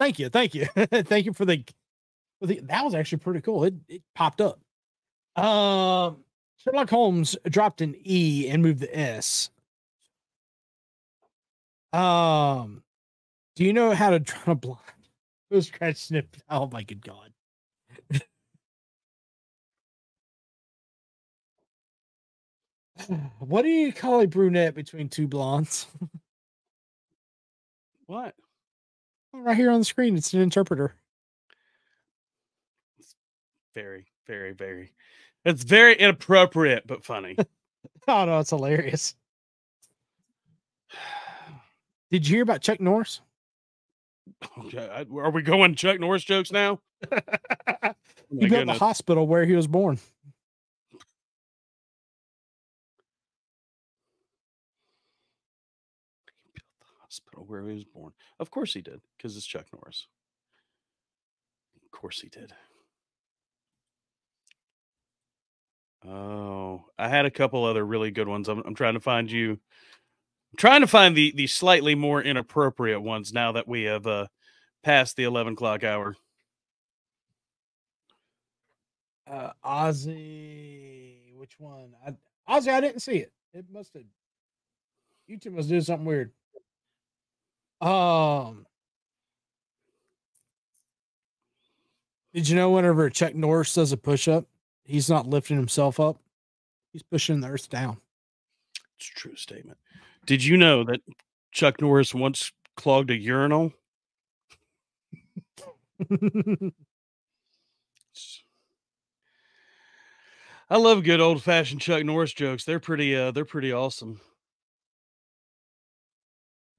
[0.00, 0.66] thank you, thank you.
[0.76, 1.64] thank you for the,
[2.40, 3.64] for the that was actually pretty cool.
[3.64, 4.60] It it popped up.
[5.36, 6.24] Um
[6.56, 9.50] Sherlock Holmes dropped an E and moved the S.
[11.92, 12.82] Um
[13.54, 14.80] do you know how to draw a blind?
[15.50, 16.36] Was scratch snip.
[16.48, 17.32] Oh my good god.
[23.38, 25.86] what do you call a brunette between two blondes?
[28.06, 28.34] What?
[29.32, 30.94] Oh, right here on the screen, it's an interpreter.
[32.98, 33.14] It's
[33.74, 34.92] Very, very, very.
[35.44, 37.36] It's very inappropriate, but funny.
[38.06, 39.14] Oh no, it's hilarious.
[42.10, 43.22] Did you hear about Chuck Norris?
[44.66, 46.80] Okay, I- Are we going Chuck Norris jokes now?
[48.32, 49.98] Oh he built the hospital where he was born.
[56.26, 58.12] He built the hospital where he was born.
[58.40, 60.06] Of course he did, because it's Chuck Norris.
[61.84, 62.52] Of course he did.
[66.06, 68.48] Oh, I had a couple other really good ones.
[68.48, 69.58] I'm, I'm trying to find you.
[70.54, 74.28] I'm trying to find the the slightly more inappropriate ones now that we have uh
[74.84, 76.14] passed the 11 o'clock hour.
[79.28, 81.94] Uh, Ozzy, which one?
[82.06, 82.12] I,
[82.48, 83.32] Ozzy, I didn't see it.
[83.52, 84.04] It must have.
[85.28, 86.30] YouTube must do something weird.
[87.80, 88.64] Um,
[92.32, 94.46] did you know whenever Chuck Norris does a push up,
[94.84, 96.20] he's not lifting himself up;
[96.92, 97.96] he's pushing the earth down.
[98.96, 99.78] It's a true statement.
[100.26, 101.00] Did you know that
[101.52, 103.72] Chuck Norris once clogged a urinal?
[110.68, 112.64] I love good old fashioned Chuck Norris jokes.
[112.64, 114.20] They're pretty uh they're pretty awesome.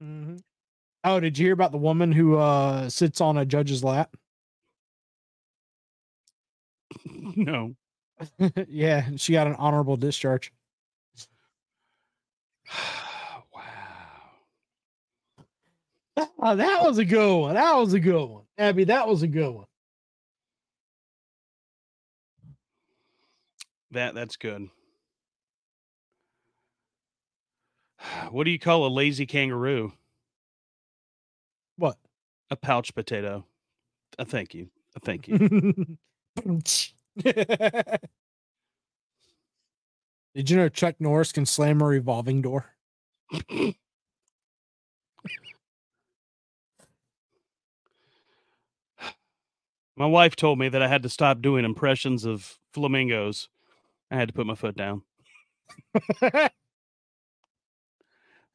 [0.02, 0.42] Mhm.
[1.04, 4.16] Oh, did you hear about the woman who uh sits on a judge's lap?
[7.36, 7.74] no.
[8.68, 10.52] yeah, she got an honorable discharge.
[13.54, 13.62] wow.
[16.16, 17.54] Oh, that was a good one.
[17.54, 18.44] That was a good one.
[18.58, 19.66] Abby, that was a good one.
[23.90, 24.68] That that's good.
[28.30, 29.92] What do you call a lazy kangaroo?
[31.76, 31.96] What?
[32.50, 33.44] A pouch potato.
[34.18, 34.68] Uh, thank you.
[34.94, 35.96] Uh, thank you.
[40.34, 42.66] Did you know Chuck Norris can slam a revolving door?
[49.96, 53.48] My wife told me that I had to stop doing impressions of flamingos.
[54.10, 55.02] I had to put my foot down.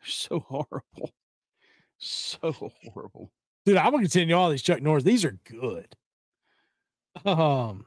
[0.03, 1.11] So horrible.
[1.97, 3.31] So horrible.
[3.65, 5.03] Dude, I'm gonna continue all these Chuck Norris.
[5.03, 5.95] These are good.
[7.25, 7.85] Um,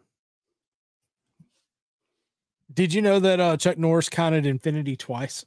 [2.72, 5.44] did you know that uh, Chuck Norris counted infinity twice?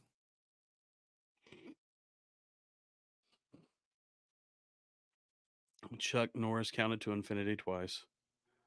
[5.99, 8.03] Chuck Norris counted to infinity twice.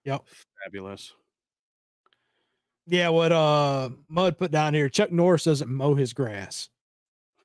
[0.05, 0.25] Yep.
[0.65, 1.15] Fabulous.
[2.87, 4.89] Yeah, what uh Mud put down here.
[4.89, 6.69] Chuck Norris doesn't mow his grass.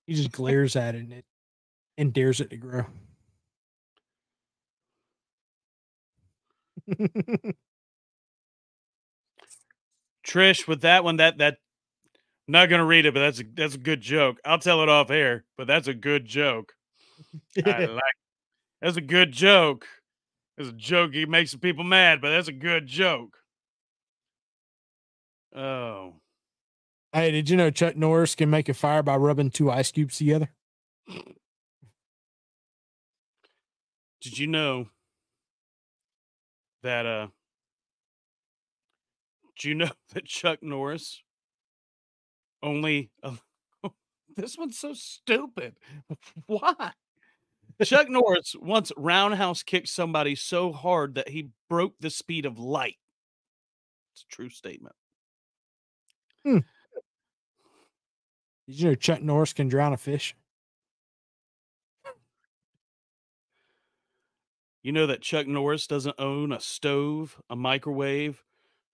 [0.07, 1.25] He just glares at it and it
[1.97, 2.85] and dares it to grow.
[10.25, 11.57] Trish, with that one, that that
[12.47, 14.39] I'm not gonna read it, but that's a that's a good joke.
[14.45, 16.73] I'll tell it off air, but that's a good joke.
[17.65, 18.03] I like
[18.81, 19.87] that's a good joke.
[20.57, 21.13] It's a joke.
[21.13, 23.37] He makes some people mad, but that's a good joke.
[25.55, 26.15] Oh,
[27.13, 30.17] hey, did you know Chuck Norris can make a fire by rubbing two ice cubes
[30.17, 30.49] together?
[34.21, 34.87] did you know
[36.83, 37.05] that?
[37.05, 37.27] Uh,
[39.59, 41.21] do you know that Chuck Norris
[42.61, 43.11] only?
[43.23, 43.35] Uh,
[44.35, 45.75] this one's so stupid.
[46.47, 46.91] Why?
[47.83, 52.97] Chuck Norris once roundhouse kicked somebody so hard that he broke the speed of light.
[54.13, 54.95] It's a true statement.
[56.45, 56.59] Hmm.
[58.67, 60.35] Did you know Chuck Norris can drown a fish?
[64.81, 68.43] You know that Chuck Norris doesn't own a stove, a microwave,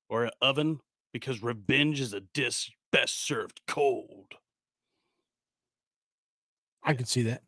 [0.10, 0.80] or an oven
[1.12, 4.34] because revenge is a dish best served cold.
[6.84, 7.44] I can see that.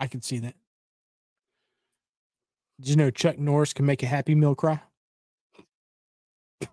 [0.00, 0.54] I can see that.
[2.80, 4.80] Did you know Chuck Norris can make a Happy Meal cry?
[6.60, 6.70] Did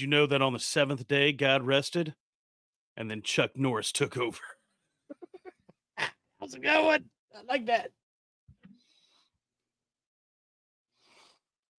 [0.00, 2.14] you know that on the seventh day God rested,
[2.96, 4.38] and then Chuck Norris took over?
[5.96, 7.04] How's it going?
[7.34, 7.90] I like that.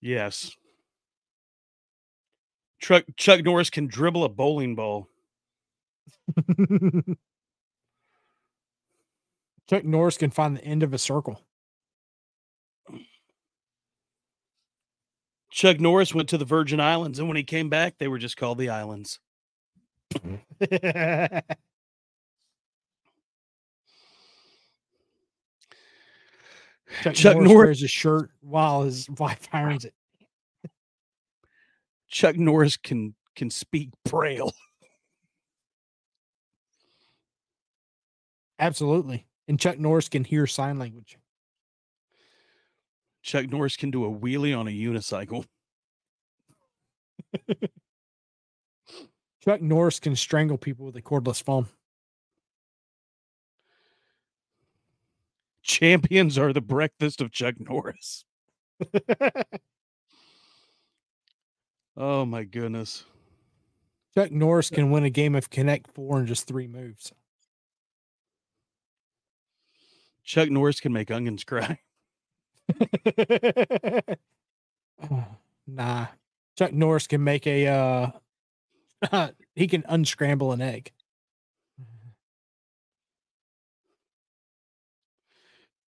[0.01, 0.55] Yes.
[2.79, 5.07] Chuck Chuck Norris can dribble a bowling ball.
[9.70, 11.41] Chuck Norris can find the end of a circle.
[15.49, 18.38] Chuck Norris went to the Virgin Islands, and when he came back, they were just
[18.38, 19.20] called the Islands.
[27.01, 29.93] Chuck, Chuck Norris, Norris- wears a shirt while his wife irons it.
[32.07, 34.53] Chuck Norris can can speak braille.
[38.59, 39.26] Absolutely.
[39.47, 41.17] And Chuck Norris can hear sign language.
[43.21, 45.45] Chuck Norris can do a wheelie on a unicycle.
[49.43, 51.67] Chuck Norris can strangle people with a cordless phone.
[55.61, 58.25] Champions are the breakfast of Chuck Norris.
[61.97, 63.05] Oh my goodness.
[64.13, 67.11] Chuck Norris can win a game of Connect Four in just three moves.
[70.28, 71.80] Chuck Norris can make onions cry.
[75.65, 76.07] nah.
[76.57, 78.11] Chuck Norris can make a uh
[79.55, 80.91] he can unscramble an egg.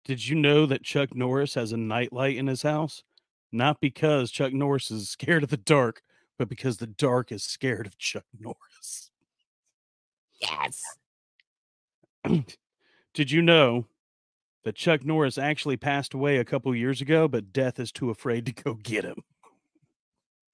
[0.05, 3.03] Did you know that Chuck Norris has a nightlight in his house?
[3.51, 6.01] Not because Chuck Norris is scared of the dark,
[6.39, 9.11] but because the dark is scared of Chuck Norris.
[10.39, 10.81] Yes.
[13.13, 13.87] Did you know
[14.63, 18.45] that Chuck Norris actually passed away a couple years ago, but death is too afraid
[18.45, 19.23] to go get him?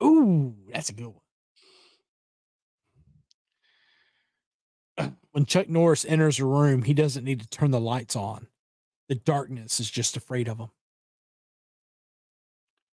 [0.03, 1.15] Ooh, that's a good one.
[5.31, 8.47] When Chuck Norris enters a room, he doesn't need to turn the lights on.
[9.07, 10.69] The darkness is just afraid of him.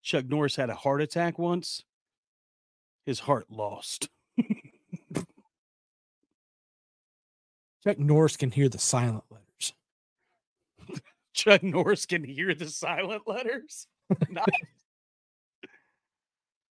[0.02, 1.86] Chuck Norris had a heart attack once.
[3.06, 4.10] His heart lost.
[7.84, 9.43] Chuck Norris can hear the silent letters.
[11.34, 13.88] Chuck Norris can hear the silent letters.
[14.30, 14.46] Nice.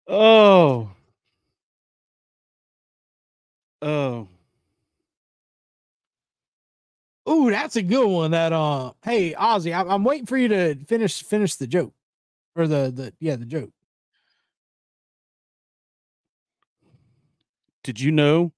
[0.08, 0.90] oh.
[3.80, 4.28] Oh.
[7.28, 8.30] Ooh, that's a good one.
[8.30, 11.92] That uh, hey Ozzy, I'm, I'm waiting for you to finish finish the joke,
[12.56, 13.70] or the the yeah the joke.
[17.84, 18.52] Did you know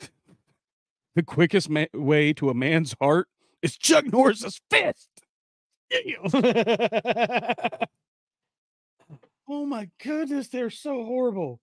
[1.14, 3.28] the quickest ma- way to a man's heart
[3.62, 5.08] is Chuck Norris's fist?
[9.50, 11.58] Oh my goodness, they're so horrible.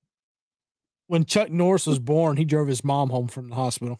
[1.05, 3.99] when Chuck Norris was born, he drove his mom home from the hospital.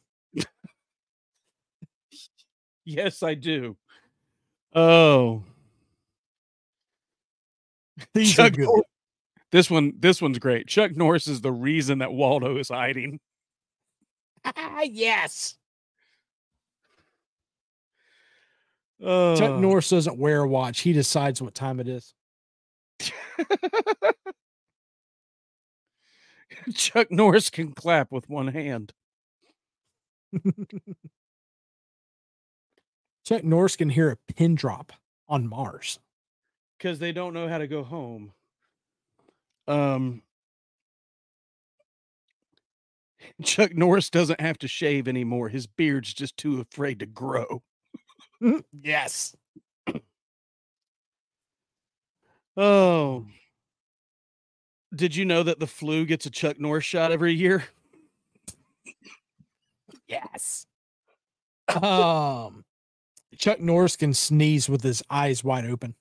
[2.84, 3.78] Yes, I do.
[4.74, 5.44] Oh,
[8.16, 8.66] These Chuck are good.
[8.66, 8.86] Nor-
[9.52, 10.68] this one, this one's great.
[10.68, 13.20] Chuck Norris is the reason that Waldo is hiding.
[14.84, 15.58] yes.
[19.06, 20.82] Oh, Chuck Norris doesn't wear a watch.
[20.82, 22.14] He decides what time it is.
[26.74, 28.94] Chuck Norris can clap with one hand.
[33.26, 34.94] Chuck Norris can hear a pin drop
[35.28, 36.00] on Mars.
[36.78, 38.34] because they don't know how to go home.
[39.68, 40.22] Um,
[43.44, 45.50] Chuck Norris doesn't have to shave anymore.
[45.50, 47.64] His beard's just too afraid to grow.
[48.82, 49.36] Yes.
[52.58, 53.26] Oh,
[54.96, 57.66] did you know that the flu gets a Chuck Norris shot every year?
[60.08, 60.66] Yes.
[61.68, 62.64] Um,
[63.38, 65.96] Chuck Norris can sneeze with his eyes wide open.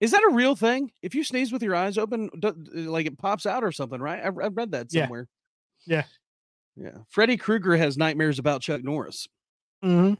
[0.00, 0.90] Is that a real thing?
[1.02, 2.30] If you sneeze with your eyes open,
[2.72, 4.20] like it pops out or something, right?
[4.20, 5.28] I, I read that somewhere.
[5.86, 6.02] Yeah.
[6.02, 6.06] somewhere.
[6.76, 6.92] Yeah.
[6.94, 7.02] Yeah.
[7.08, 9.28] Freddy Krueger has nightmares about Chuck Norris.
[9.86, 10.14] Mm-hmm.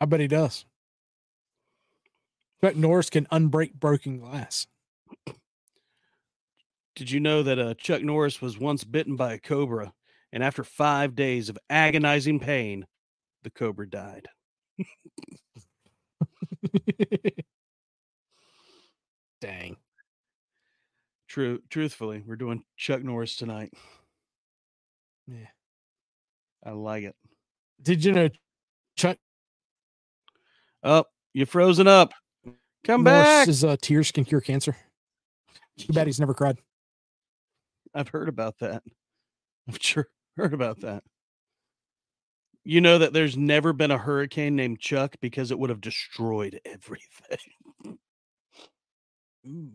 [0.00, 0.64] I bet he does.
[2.60, 4.66] Chuck Norris can unbreak broken glass.
[6.96, 9.92] Did you know that uh, Chuck Norris was once bitten by a cobra,
[10.32, 12.86] and after five days of agonizing pain,
[13.44, 14.26] the cobra died.
[19.40, 19.76] Dang.
[21.28, 23.72] True, truthfully, we're doing Chuck Norris tonight.
[25.28, 25.46] Yeah.
[26.64, 27.16] I like it.
[27.82, 28.28] Did you know
[28.96, 29.18] Chuck
[30.82, 32.12] Oh, you're frozen up.
[32.84, 33.46] Come back.
[33.46, 34.76] Norris's uh, tears can cure cancer?
[35.78, 36.58] Too bad he's never cried.
[37.94, 38.82] I've heard about that.
[39.68, 41.04] I've sure heard about that.
[42.64, 46.60] You know that there's never been a hurricane named Chuck because it would have destroyed
[46.64, 47.98] everything.
[49.46, 49.72] Ooh.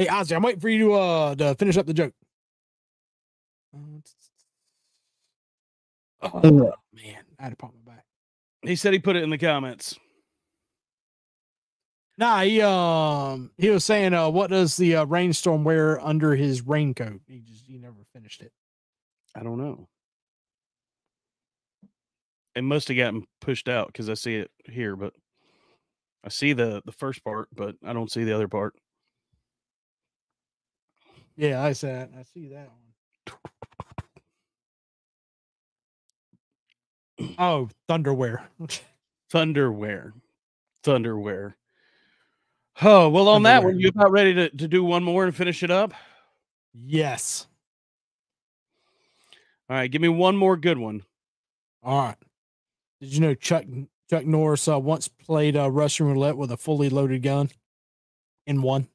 [0.00, 2.14] Hey Ozzy, I'm waiting for you to uh to finish up the joke.
[6.22, 8.04] Oh man, I had to pop my back.
[8.62, 9.98] He said he put it in the comments.
[12.16, 16.66] Nah, he um he was saying uh what does the uh, rainstorm wear under his
[16.66, 17.20] raincoat?
[17.28, 18.52] He just he never finished it.
[19.34, 19.86] I don't know.
[22.54, 25.12] It must have gotten pushed out because I see it here, but
[26.24, 28.74] I see the the first part, but I don't see the other part.
[31.40, 32.76] Yeah, I said I see that one.
[37.38, 38.42] Oh, thunderwear.
[39.32, 40.12] Thunderwear.
[40.84, 41.54] Thunderwear.
[42.82, 45.62] Oh, well, on that one, you about ready to, to do one more and finish
[45.62, 45.94] it up?
[46.74, 47.46] yes.
[49.70, 51.02] All right, give me one more good one.
[51.82, 52.16] All right.
[53.00, 53.64] Did you know Chuck
[54.10, 57.48] Chuck Norris uh, once played uh, Russian roulette with a fully loaded gun
[58.46, 58.88] and won?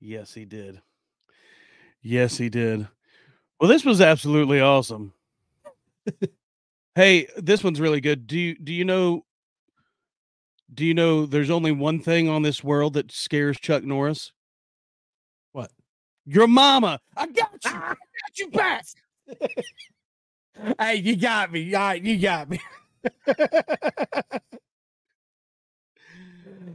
[0.00, 0.80] Yes, he did.
[2.02, 2.86] Yes, he did.
[3.60, 5.12] Well, this was absolutely awesome.
[6.94, 8.26] hey, this one's really good.
[8.26, 9.24] Do you do you know
[10.72, 14.32] do you know there's only one thing on this world that scares Chuck Norris?
[15.52, 15.70] What?
[16.24, 17.00] Your mama.
[17.16, 17.70] I got you.
[17.70, 18.86] I got you back.
[20.80, 21.72] Hey, you got me.
[21.72, 22.58] All right, you got me.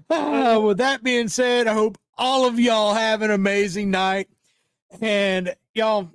[0.09, 4.29] Ah, with that being said, I hope all of y'all have an amazing night.
[5.01, 6.11] And y'all,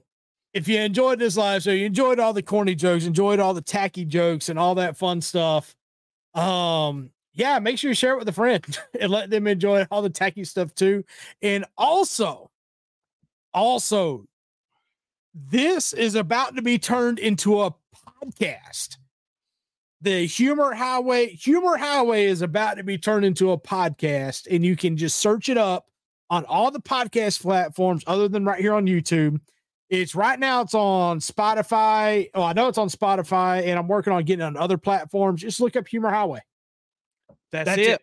[0.54, 3.60] if you enjoyed this live show, you enjoyed all the corny jokes, enjoyed all the
[3.60, 5.74] tacky jokes and all that fun stuff.
[6.34, 8.64] Um, yeah, make sure you share it with a friend
[9.00, 11.04] and let them enjoy all the tacky stuff too.
[11.42, 12.50] And also,
[13.54, 14.26] also,
[15.34, 17.74] this is about to be turned into a
[18.24, 18.97] podcast.
[20.00, 24.76] The Humor Highway, Humor Highway is about to be turned into a podcast, and you
[24.76, 25.86] can just search it up
[26.30, 29.40] on all the podcast platforms other than right here on YouTube.
[29.90, 32.30] It's right now, it's on Spotify.
[32.34, 35.40] Oh, I know it's on Spotify, and I'm working on getting it on other platforms.
[35.40, 36.42] Just look up Humor Highway.
[37.50, 37.88] That's, That's it.
[37.88, 38.02] it.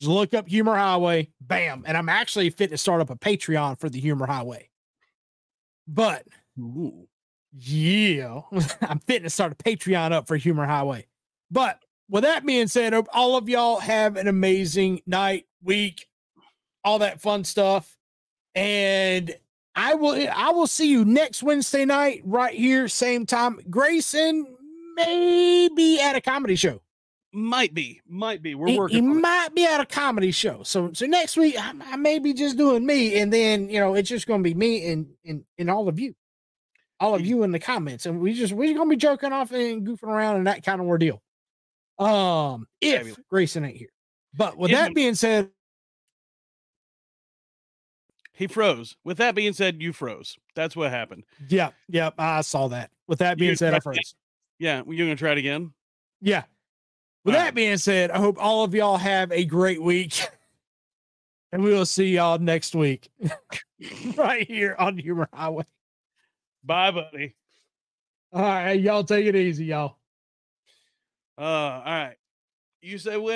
[0.00, 1.30] Just look up Humor Highway.
[1.40, 1.84] Bam.
[1.86, 4.68] And I'm actually fit to start up a Patreon for the Humor Highway.
[5.86, 6.26] But
[6.58, 7.06] Ooh.
[7.52, 8.42] Yeah,
[8.82, 11.06] I'm fitting to start a Patreon up for Humor Highway.
[11.50, 16.06] But with that being said, all of y'all have an amazing night, week,
[16.84, 17.96] all that fun stuff.
[18.54, 19.34] And
[19.74, 23.58] I will I will see you next Wednesday night, right here, same time.
[23.70, 24.44] Graeson
[24.96, 26.80] may be at a comedy show.
[27.32, 28.00] Might be.
[28.08, 28.56] Might be.
[28.56, 29.20] We're he, working he on it.
[29.20, 30.64] might be at a comedy show.
[30.64, 33.94] So so next week I, I may be just doing me, and then you know
[33.94, 36.14] it's just gonna be me and and and all of you,
[37.00, 39.86] all of you in the comments, and we just we're gonna be joking off and
[39.86, 41.22] goofing around and that kind of ordeal.
[41.98, 43.88] Um, if Graeson ain't here,
[44.34, 45.50] but with If- that being said,
[48.32, 48.96] He froze.
[49.04, 50.38] With that being said, you froze.
[50.54, 51.24] That's what happened.
[51.50, 52.90] yeah, yeah, I saw that.
[53.06, 54.14] With that You being said, I froze.
[54.58, 55.72] Yeah, you're gonna try it again.
[56.22, 56.44] Yeah.
[57.24, 57.54] With All that right.
[57.54, 60.26] being said, I hope all of y'all have a great week.
[61.52, 63.08] And we will see y'all next week
[64.16, 65.64] right here on Humor Highway.
[66.64, 67.34] Bye, buddy.
[68.32, 69.96] All right, y'all take it easy, y'all.
[71.36, 72.16] Uh, all right.
[72.82, 73.28] You say when?